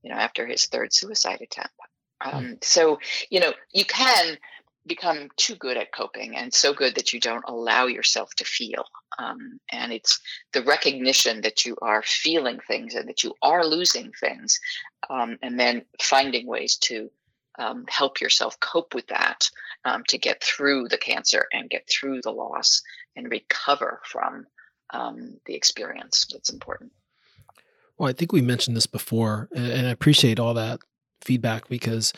[0.03, 1.75] you know after his third suicide attempt
[2.23, 2.37] hmm.
[2.37, 2.99] um, so
[3.31, 4.39] you know you can
[4.87, 8.85] become too good at coping and so good that you don't allow yourself to feel.
[9.19, 10.21] Um, and it's
[10.53, 14.59] the recognition that you are feeling things and that you are losing things,
[15.09, 17.11] um, and then finding ways to
[17.59, 19.51] um, help yourself cope with that
[19.85, 22.83] um, to get through the cancer and get through the loss
[23.17, 24.47] and recover from
[24.95, 26.27] um, the experience.
[26.33, 26.93] That's important.
[27.99, 30.81] Well, I think we mentioned this before, and I appreciate all that
[31.21, 32.15] feedback because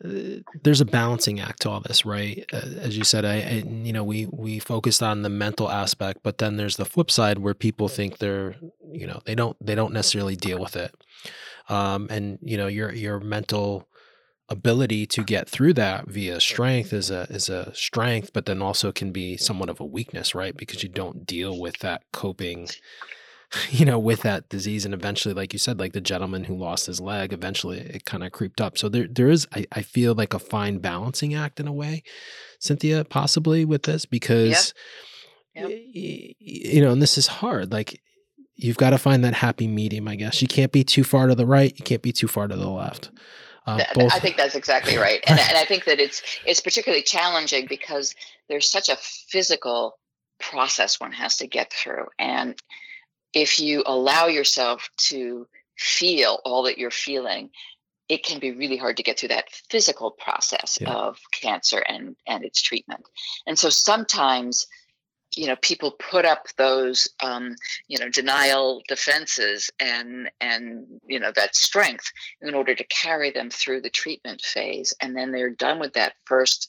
[0.00, 2.44] there's a balancing act to all this, right?
[2.52, 6.20] Uh, as you said, I, I, you know we we focused on the mental aspect,
[6.22, 8.56] but then there's the flip side where people think they're
[8.92, 10.94] you know they don't they don't necessarily deal with it,
[11.68, 13.88] um, and you know your your mental
[14.50, 18.92] ability to get through that via strength is a is a strength, but then also
[18.92, 20.56] can be somewhat of a weakness, right?
[20.56, 22.68] Because you don't deal with that coping
[23.70, 24.84] you know, with that disease.
[24.84, 28.24] And eventually, like you said, like the gentleman who lost his leg, eventually it kind
[28.24, 28.78] of creeped up.
[28.78, 32.02] So there, there is, I, I feel like a fine balancing act in a way,
[32.58, 34.74] Cynthia, possibly with this, because,
[35.54, 37.72] you know, and this is hard.
[37.72, 38.00] Like
[38.56, 40.40] you've got to find that happy medium, I guess.
[40.42, 41.72] You can't be too far to the right.
[41.76, 43.10] You can't be too far to the left.
[43.66, 47.66] Uh, I think that's exactly right, and, and I think that it's it's particularly challenging
[47.66, 48.14] because
[48.48, 49.98] there's such a physical
[50.38, 52.58] process one has to get through, and
[53.34, 57.50] if you allow yourself to feel all that you're feeling,
[58.08, 60.92] it can be really hard to get through that physical process yeah.
[60.92, 63.04] of cancer and and its treatment.
[63.46, 64.66] And so sometimes,
[65.34, 67.56] you know, people put up those um,
[67.88, 72.12] you know denial defenses and and you know that strength
[72.42, 76.14] in order to carry them through the treatment phase, and then they're done with that
[76.24, 76.68] first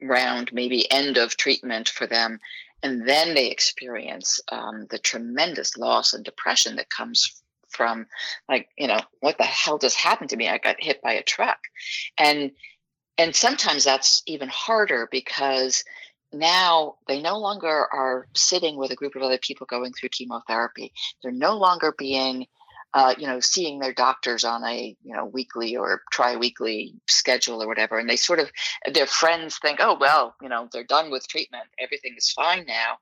[0.00, 2.40] round, maybe end of treatment for them,
[2.82, 8.06] and then they experience um, the tremendous loss and depression that comes from
[8.48, 10.48] like you know what the hell just happened to me?
[10.48, 11.58] I got hit by a truck.
[12.18, 12.52] And
[13.18, 15.84] and sometimes that's even harder because
[16.32, 20.92] now they no longer are sitting with a group of other people going through chemotherapy.
[21.22, 22.46] They're no longer being
[22.94, 27.66] uh, you know, seeing their doctors on a you know weekly or tri-weekly schedule or
[27.66, 28.50] whatever, and they sort of
[28.92, 32.98] their friends think, oh well, you know, they're done with treatment, everything is fine now,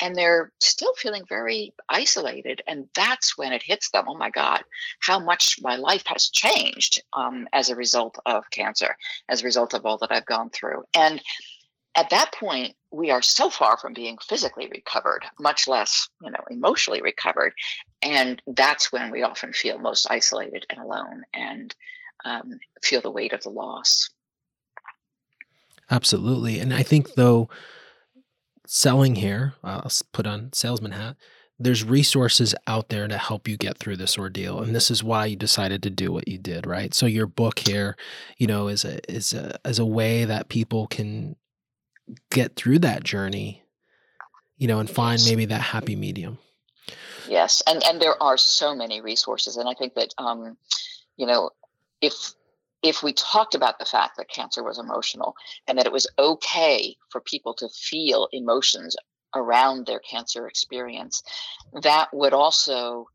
[0.00, 4.04] and they're still feeling very isolated, and that's when it hits them.
[4.08, 4.62] Oh my God,
[5.00, 8.94] how much my life has changed um, as a result of cancer,
[9.28, 11.22] as a result of all that I've gone through, and
[11.96, 16.42] at that point we are so far from being physically recovered much less you know
[16.50, 17.52] emotionally recovered
[18.02, 21.74] and that's when we often feel most isolated and alone and
[22.24, 24.10] um, feel the weight of the loss.
[25.90, 27.48] Absolutely and i think though
[28.66, 31.16] selling here i'll put on salesman hat
[31.62, 35.26] there's resources out there to help you get through this ordeal and this is why
[35.26, 36.94] you decided to do what you did right?
[36.94, 37.96] So your book here
[38.38, 41.36] you know is a is a as a way that people can
[42.30, 43.62] get through that journey,
[44.56, 46.38] you know, and find maybe that happy medium.
[47.28, 50.56] Yes, and and there are so many resources, and I think that um,
[51.16, 51.50] you know,
[52.00, 52.34] if
[52.82, 55.34] if we talked about the fact that cancer was emotional
[55.68, 58.96] and that it was okay for people to feel emotions
[59.34, 61.22] around their cancer experience,
[61.82, 63.06] that would also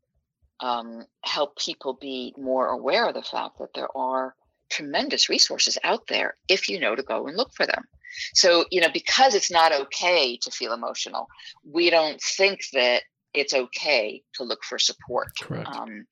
[0.60, 4.34] um, help people be more aware of the fact that there are
[4.70, 7.84] tremendous resources out there if you know to go and look for them.
[8.34, 11.28] So, you know, because it's not okay to feel emotional,
[11.70, 13.02] we don't think that
[13.34, 15.28] it's okay to look for support.
[15.66, 16.06] Um,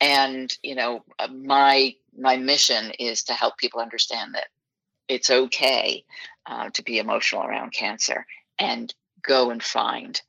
[0.00, 4.48] and you know, uh, my my mission is to help people understand that
[5.08, 6.04] it's okay
[6.46, 8.26] uh, to be emotional around cancer
[8.58, 8.92] and
[9.22, 10.20] go and find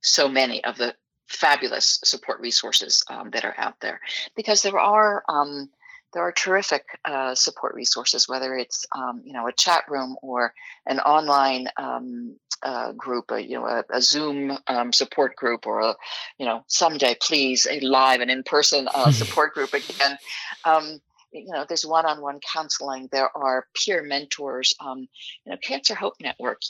[0.00, 0.94] so many of the
[1.28, 4.00] fabulous support resources um, that are out there
[4.36, 5.68] because there are um,
[6.12, 10.52] there are terrific uh, support resources, whether it's um, you know a chat room or
[10.86, 15.80] an online um, uh, group, a, you know a, a Zoom um, support group, or
[15.80, 15.94] a
[16.38, 20.18] you know someday please a live and in person uh, support group again.
[20.64, 21.00] Um,
[21.32, 23.08] you know, there's one-on-one counseling.
[23.10, 24.74] There are peer mentors.
[24.80, 25.08] Um,
[25.44, 26.60] you know, Cancer Hope Network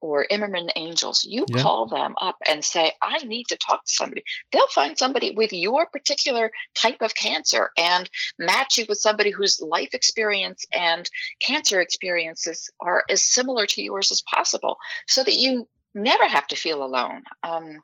[0.00, 1.62] or Imerman Angels, you yeah.
[1.62, 4.24] call them up and say, I need to talk to somebody.
[4.52, 8.08] They'll find somebody with your particular type of cancer and
[8.38, 11.08] match you with somebody whose life experience and
[11.40, 16.56] cancer experiences are as similar to yours as possible so that you never have to
[16.56, 17.22] feel alone.
[17.42, 17.82] Um,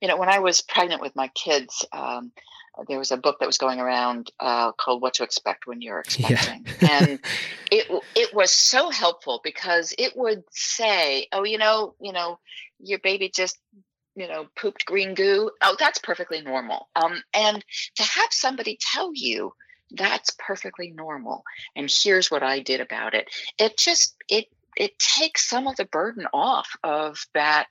[0.00, 2.32] you know, when I was pregnant with my kids, um,
[2.88, 6.00] there was a book that was going around uh, called "What to Expect When You're
[6.06, 6.98] Expecting," yeah.
[7.00, 7.20] and
[7.70, 12.38] it it was so helpful because it would say, "Oh, you know, you know,
[12.80, 13.58] your baby just."
[14.14, 15.50] You know, pooped green goo.
[15.62, 16.90] Oh, that's perfectly normal.
[16.94, 19.54] Um, and to have somebody tell you
[19.90, 21.44] that's perfectly normal,
[21.74, 23.30] and here's what I did about it.
[23.58, 27.68] It just it it takes some of the burden off of that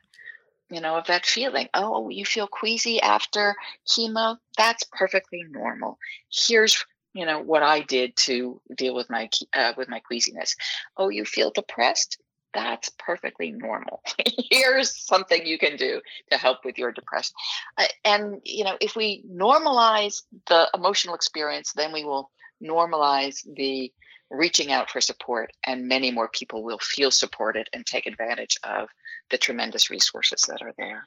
[0.72, 1.68] you know, of that feeling.
[1.74, 4.38] Oh, you feel queasy after chemo?
[4.58, 6.00] That's perfectly normal.
[6.32, 10.56] Here's you know what I did to deal with my uh, with my queasiness.
[10.98, 12.18] Oh, you feel depressed?
[12.54, 14.02] That's perfectly normal.
[14.52, 17.34] Here's something you can do to help with your depression.
[17.78, 22.32] Uh, and you know, if we normalize the emotional experience, then we will
[22.64, 23.92] normalize the
[24.30, 28.88] reaching out for support, and many more people will feel supported and take advantage of
[29.32, 31.06] the tremendous resources that are there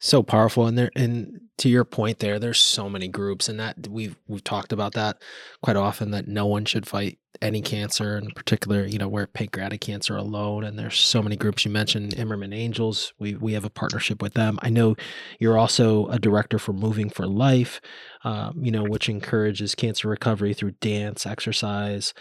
[0.00, 3.86] so powerful and there and to your point there there's so many groups and that
[3.86, 5.22] we've we've talked about that
[5.62, 9.82] quite often that no one should fight any cancer in particular you know where pancreatic
[9.82, 13.70] cancer alone and there's so many groups you mentioned Imerman Angels we we have a
[13.70, 14.96] partnership with them I know
[15.38, 17.82] you're also a director for Moving for Life
[18.24, 22.14] um, you know which encourages cancer recovery through dance exercise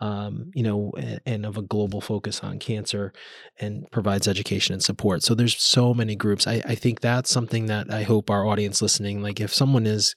[0.00, 3.12] um, you know, and, and, of a global focus on cancer
[3.58, 5.22] and provides education and support.
[5.22, 6.46] So there's so many groups.
[6.46, 10.14] I, I think that's something that I hope our audience listening, like if someone is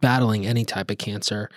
[0.00, 1.50] battling any type of cancer,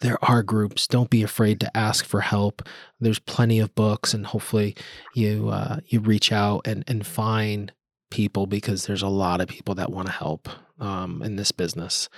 [0.00, 0.88] there are groups.
[0.88, 2.62] Don't be afraid to ask for help.
[2.98, 4.74] There's plenty of books, and hopefully
[5.14, 7.70] you uh, you reach out and and find
[8.10, 10.48] people because there's a lot of people that want to help
[10.80, 12.08] um, in this business.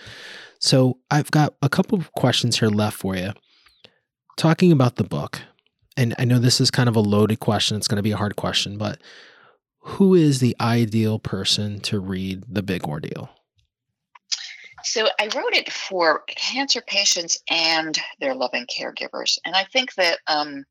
[0.58, 3.32] So I've got a couple of questions here left for you
[4.38, 5.42] talking about the book,
[5.94, 8.16] and I know this is kind of a loaded question, it's going to be a
[8.16, 8.98] hard question, but
[9.86, 13.30] who is the ideal person to read The Big Ordeal?
[14.82, 19.38] So I wrote it for cancer patients and their loving caregivers.
[19.44, 20.64] And I think that, um,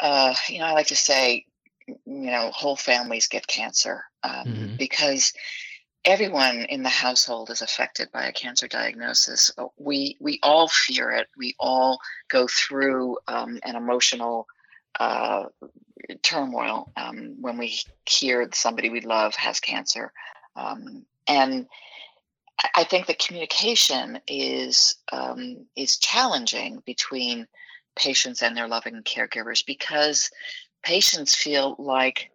[0.00, 1.44] uh, you know, I like to say,
[1.86, 4.76] you know, whole families get cancer um, mm-hmm.
[4.76, 5.34] because
[6.06, 9.50] everyone in the household is affected by a cancer diagnosis.
[9.76, 11.28] We we all fear it.
[11.36, 11.98] We all
[12.28, 14.46] go through um, an emotional
[14.98, 15.44] uh,
[16.22, 20.12] turmoil um, when we hear somebody we love has cancer,
[20.56, 21.66] um, and
[22.74, 27.46] I think the communication is um, is challenging between
[27.96, 30.30] patients and their loving caregivers because
[30.82, 32.30] patients feel like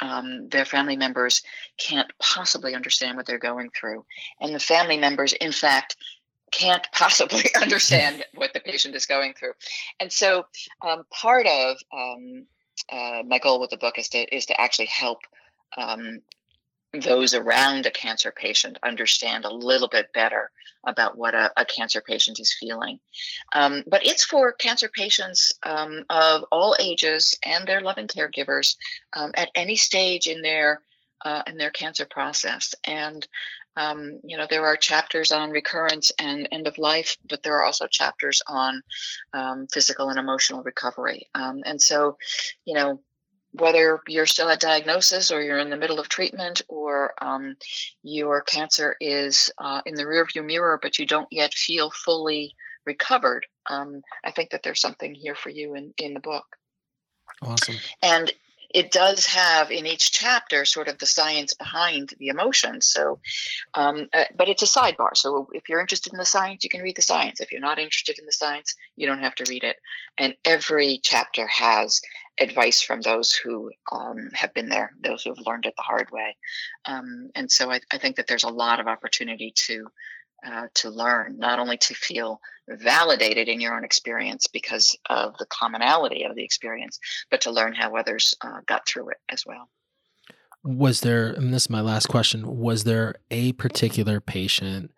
[0.00, 1.42] um, their family members
[1.76, 4.04] can't possibly understand what they're going through.
[4.40, 5.96] And the family members, in fact,
[6.50, 9.52] can't possibly understand what the patient is going through.
[9.98, 10.46] And so,
[10.82, 12.46] um, part of um,
[12.90, 15.18] uh, my goal with the book is to, is to actually help
[15.76, 16.20] um,
[16.92, 20.50] those around a cancer patient understand a little bit better
[20.84, 22.98] about what a, a cancer patient is feeling.
[23.54, 28.76] Um, but it's for cancer patients um, of all ages and their loving caregivers
[29.12, 30.82] um, at any stage in their
[31.22, 32.74] uh, in their cancer process.
[32.84, 33.26] And
[33.76, 37.64] um, you know there are chapters on recurrence and end of life, but there are
[37.64, 38.82] also chapters on
[39.32, 41.28] um, physical and emotional recovery.
[41.34, 42.18] Um, and so,
[42.64, 43.00] you know,
[43.52, 47.56] whether you're still at diagnosis or you're in the middle of treatment or um,
[48.02, 52.54] your cancer is uh, in the rearview mirror, but you don't yet feel fully
[52.86, 56.44] recovered, um, I think that there's something here for you in, in the book.
[57.42, 57.76] Awesome.
[58.02, 58.32] And
[58.72, 62.86] it does have in each chapter sort of the science behind the emotions.
[62.86, 63.20] So,
[63.74, 65.16] um, uh, but it's a sidebar.
[65.16, 67.40] So if you're interested in the science, you can read the science.
[67.40, 69.76] If you're not interested in the science, you don't have to read it.
[70.18, 72.00] And every chapter has
[72.40, 76.10] advice from those who um, have been there, those who have learned it the hard
[76.10, 76.36] way.
[76.86, 79.88] Um, and so I, I, think that there's a lot of opportunity to
[80.46, 85.46] uh, to learn, not only to feel validated in your own experience because of the
[85.46, 86.98] commonality of the experience,
[87.30, 89.68] but to learn how others uh, got through it as well.
[90.62, 94.92] Was there, and this is my last question, was there a particular patient?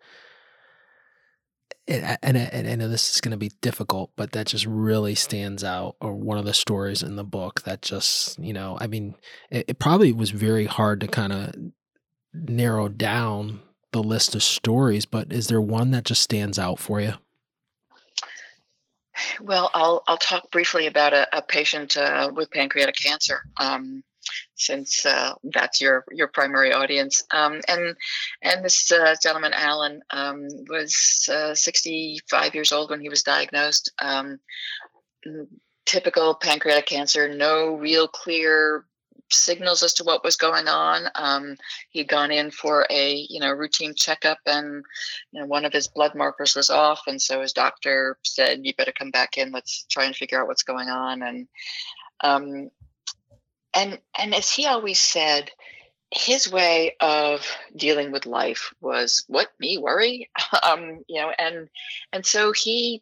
[1.87, 5.15] And, and, and I know this is going to be difficult, but that just really
[5.15, 8.87] stands out, or one of the stories in the book that just, you know, I
[8.87, 9.15] mean,
[9.49, 11.55] it, it probably was very hard to kind of
[12.33, 13.61] narrow down
[13.93, 17.13] the list of stories, but is there one that just stands out for you?
[19.39, 24.03] Well, I'll I'll talk briefly about a, a patient uh, with pancreatic cancer, um,
[24.55, 27.23] since uh, that's your your primary audience.
[27.31, 27.95] Um, and
[28.41, 33.91] and this uh, gentleman, Alan, um, was uh, 65 years old when he was diagnosed.
[34.01, 34.39] Um,
[35.85, 38.85] typical pancreatic cancer, no real clear
[39.29, 41.07] signals as to what was going on.
[41.15, 41.57] Um,
[41.89, 44.83] he'd gone in for a you know routine checkup, and
[45.31, 48.73] you know one of his blood markers was off, and so his doctor said, "You
[48.75, 49.51] better come back in.
[49.51, 51.47] Let's try and figure out what's going on." And
[52.21, 52.71] um,
[53.73, 55.51] and and as he always said,
[56.11, 57.45] his way of
[57.75, 60.29] dealing with life was what me worry,
[60.63, 61.69] um, you know, and
[62.11, 63.01] and so he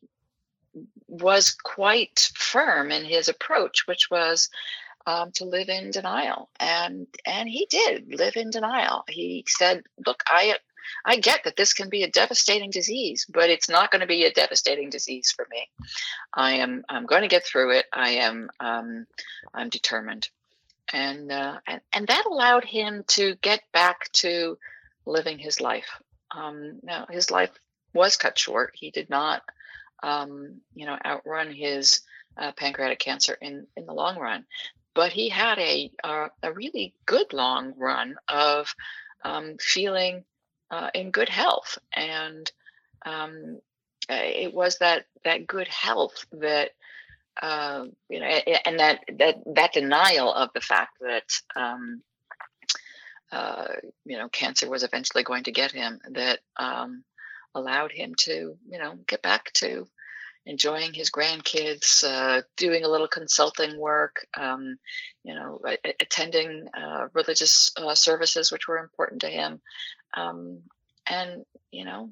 [1.07, 4.49] was quite firm in his approach, which was
[5.05, 9.03] um, to live in denial, and and he did live in denial.
[9.07, 10.55] He said, "Look, I
[11.05, 14.25] I get that this can be a devastating disease, but it's not going to be
[14.25, 15.69] a devastating disease for me.
[16.33, 17.85] I am I'm going to get through it.
[17.93, 19.07] I am um,
[19.53, 20.29] I'm determined."
[20.93, 24.57] And, uh, and and that allowed him to get back to
[25.05, 26.01] living his life.
[26.31, 27.51] Um, now his life
[27.93, 28.73] was cut short.
[28.75, 29.41] He did not
[30.03, 32.01] um, you know, outrun his
[32.37, 34.45] uh, pancreatic cancer in in the long run.
[34.93, 38.73] But he had a a, a really good long run of
[39.23, 40.23] um, feeling
[40.69, 42.51] uh, in good health, and
[43.05, 43.59] um,
[44.09, 46.72] it was that that good health that
[47.41, 52.01] uh, you know, and that that that denial of the fact that um,
[53.31, 53.68] uh,
[54.05, 57.03] you know cancer was eventually going to get him that um,
[57.55, 59.88] allowed him to you know get back to
[60.45, 64.77] enjoying his grandkids, uh, doing a little consulting work, um,
[65.23, 65.59] you know,
[65.99, 69.61] attending uh, religious uh, services which were important to him,
[70.15, 70.59] um,
[71.07, 72.09] and you know,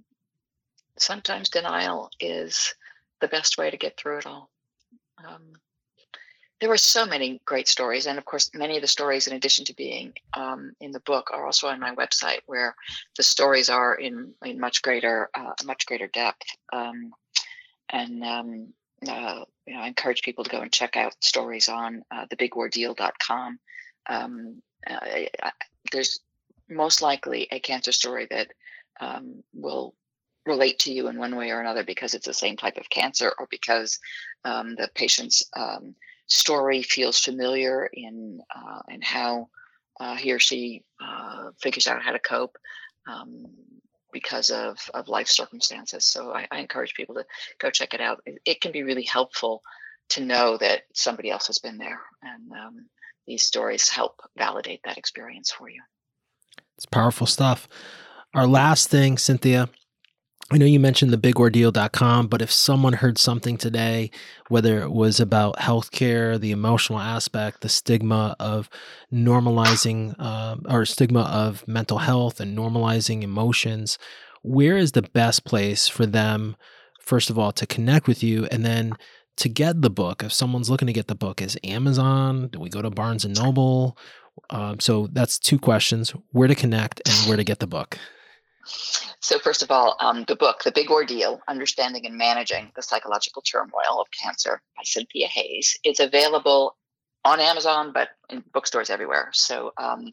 [0.98, 2.76] sometimes denial is
[3.20, 4.50] the best way to get through it all.
[5.26, 5.54] Um,
[6.60, 9.64] there were so many great stories, and of course, many of the stories, in addition
[9.66, 12.76] to being um, in the book, are also on my website, where
[13.16, 16.46] the stories are in in much greater uh, much greater depth.
[17.92, 18.74] And um,
[19.08, 23.60] uh, you know, I encourage people to go and check out stories on uh, thebigordeal.com.
[24.08, 25.52] Um, uh,
[25.92, 26.20] there's
[26.70, 28.48] most likely a cancer story that
[29.00, 29.96] um, will
[30.46, 33.34] relate to you in one way or another because it's the same type of cancer
[33.38, 34.00] or because
[34.46, 35.96] um, the patient's um,
[36.28, 39.50] story feels familiar in uh, how
[40.00, 42.58] uh, he or she uh, figures out how to cope
[43.08, 43.46] um,
[44.12, 46.06] because of, of life circumstances.
[46.06, 47.26] So I, I, encourage people to
[47.60, 48.22] go check it out.
[48.26, 49.62] It, it, can be really helpful
[50.10, 52.86] to know that somebody else has been there, and um,
[53.28, 55.82] these stories help validate that experience for you.
[56.78, 57.68] It's powerful stuff.
[58.34, 59.70] Our last thing, Cynthia,
[60.52, 64.10] I know you mentioned the bigordeal.com, but if someone heard something today,
[64.48, 68.68] whether it was about healthcare, the emotional aspect, the stigma of
[69.14, 74.00] normalizing uh, or stigma of mental health and normalizing emotions,
[74.42, 76.56] where is the best place for them,
[77.00, 78.94] first of all, to connect with you and then
[79.38, 80.24] to get the book?
[80.24, 82.48] If someone's looking to get the book, is Amazon?
[82.48, 83.96] Do we go to Barnes and Noble?
[84.50, 88.00] Um, so that's two questions where to connect and where to get the book.
[89.22, 93.42] So, first of all, um, the book, The Big Ordeal Understanding and Managing the Psychological
[93.42, 96.76] Turmoil of Cancer by Cynthia Hayes, is available
[97.26, 99.30] on Amazon, but in bookstores everywhere.
[99.34, 100.06] So, um,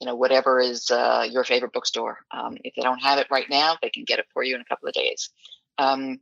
[0.00, 2.18] you know, whatever is uh, your favorite bookstore.
[2.30, 4.60] Um, if they don't have it right now, they can get it for you in
[4.60, 5.30] a couple of days.
[5.78, 6.20] Um,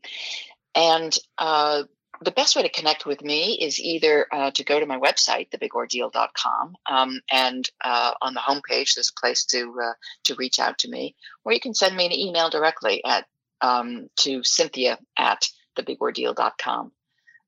[0.75, 1.85] and uh,
[2.21, 5.51] the best way to connect with me is either uh, to go to my website,
[5.51, 9.93] thebigordeal.com, um, and uh, on the homepage there's a place to uh,
[10.25, 11.15] to reach out to me,
[11.45, 13.27] or you can send me an email directly at
[13.61, 15.43] um, to Cynthia at
[15.79, 16.93] thebigordeal.com.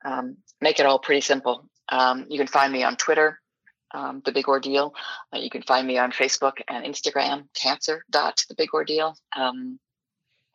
[0.05, 1.69] Um, make it all pretty simple.
[1.89, 3.41] Um, you can find me on Twitter,
[3.93, 4.93] um, The Big Ordeal.
[5.35, 9.79] Uh, you can find me on Facebook and Instagram, Cancer dot The Um,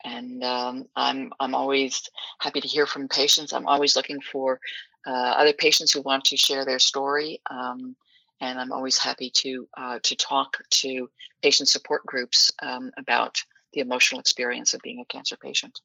[0.04, 2.08] and um, I'm I'm always
[2.40, 3.52] happy to hear from patients.
[3.52, 4.60] I'm always looking for
[5.06, 7.96] uh, other patients who want to share their story, um,
[8.40, 11.08] and I'm always happy to uh, to talk to
[11.42, 13.36] patient support groups um, about
[13.72, 15.80] the emotional experience of being a cancer patient.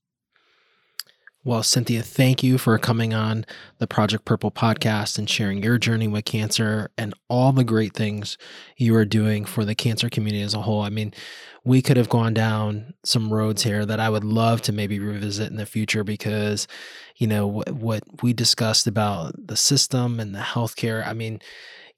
[1.45, 3.45] Well, Cynthia, thank you for coming on
[3.77, 8.37] the Project Purple podcast and sharing your journey with cancer and all the great things
[8.75, 10.81] you are doing for the cancer community as a whole.
[10.81, 11.13] I mean,
[11.63, 15.49] we could have gone down some roads here that I would love to maybe revisit
[15.49, 16.67] in the future because,
[17.15, 21.07] you know, what, what we discussed about the system and the healthcare.
[21.07, 21.39] I mean,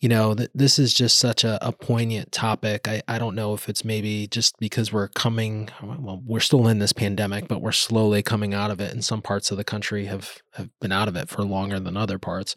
[0.02, 2.88] you know, th- this is just such a, a poignant topic.
[2.88, 6.80] I, I don't know if it's maybe just because we're coming, well, we're still in
[6.80, 8.92] this pandemic, but we're slowly coming out of it.
[8.92, 11.96] And some parts of the country have, have been out of it for longer than
[11.96, 12.56] other parts.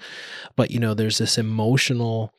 [0.57, 2.33] But, you know, there's this emotional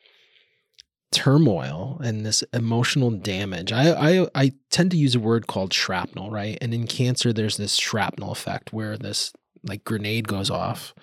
[1.11, 3.72] turmoil and this emotional damage.
[3.72, 6.57] I, I I tend to use a word called shrapnel, right?
[6.61, 9.32] And in cancer, there's this shrapnel effect where this
[9.64, 10.94] like grenade goes off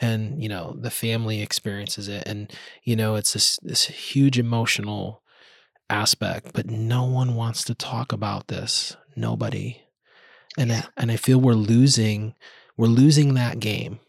[0.00, 2.52] and you know the family experiences it and
[2.82, 5.22] you know it's this this huge emotional
[5.90, 8.96] aspect but no one wants to talk about this.
[9.16, 9.82] Nobody.
[10.56, 10.82] And yeah.
[10.96, 12.34] I, and I feel we're losing
[12.76, 14.00] we're losing that game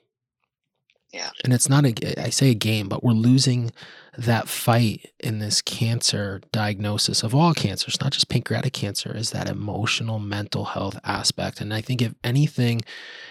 [1.16, 1.30] yeah.
[1.46, 3.72] And it's not a, I say a game, but we're losing
[4.18, 9.48] that fight in this cancer diagnosis of all cancers, not just pancreatic cancer, is that
[9.48, 11.62] emotional mental health aspect.
[11.62, 12.82] And I think if anything,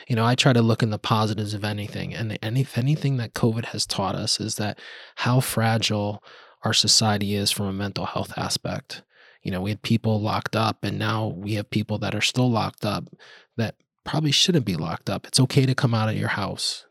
[0.08, 2.14] you know, I try to look in the positives of anything.
[2.14, 4.78] And if anything that COVID has taught us is that
[5.16, 6.24] how fragile
[6.62, 9.02] our society is from a mental health aspect.
[9.42, 12.50] You know, we had people locked up, and now we have people that are still
[12.50, 13.10] locked up
[13.58, 13.74] that
[14.04, 15.26] probably shouldn't be locked up.
[15.26, 16.86] It's okay to come out of your house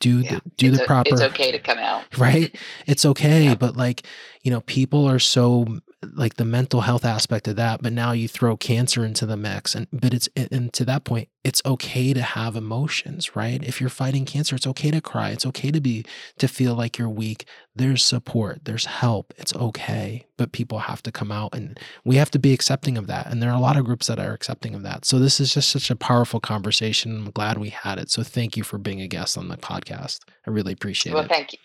[0.00, 0.34] do yeah.
[0.34, 2.54] the do it's the proper it's okay to come out right
[2.86, 3.54] it's okay yeah.
[3.54, 4.06] but like
[4.42, 5.66] you know people are so
[6.14, 9.74] like the mental health aspect of that but now you throw cancer into the mix
[9.74, 13.62] and but it's and to that point it's okay to have emotions right?
[13.62, 15.30] If you're fighting cancer it's okay to cry.
[15.30, 16.04] It's okay to be
[16.38, 17.46] to feel like you're weak.
[17.74, 18.64] There's support.
[18.64, 19.32] There's help.
[19.36, 20.26] It's okay.
[20.36, 23.26] But people have to come out and we have to be accepting of that.
[23.26, 25.04] And there are a lot of groups that are accepting of that.
[25.04, 27.16] So this is just such a powerful conversation.
[27.18, 28.10] I'm glad we had it.
[28.10, 30.20] So thank you for being a guest on the podcast.
[30.46, 31.30] I really appreciate well, it.
[31.30, 31.58] well thank you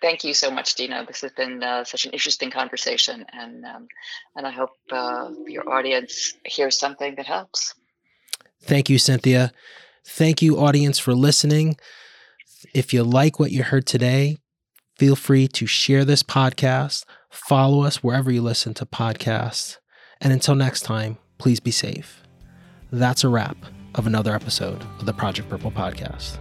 [0.00, 1.04] Thank you so much, Dino.
[1.04, 3.88] This has been uh, such an interesting conversation, and um,
[4.36, 7.74] and I hope uh, your audience hears something that helps.
[8.62, 9.52] Thank you, Cynthia.
[10.04, 11.76] Thank you, audience, for listening.
[12.74, 14.38] If you like what you heard today,
[14.96, 19.78] feel free to share this podcast, follow us wherever you listen to podcasts,
[20.20, 22.22] and until next time, please be safe.
[22.90, 23.56] That's a wrap
[23.94, 26.38] of another episode of the Project Purple podcast.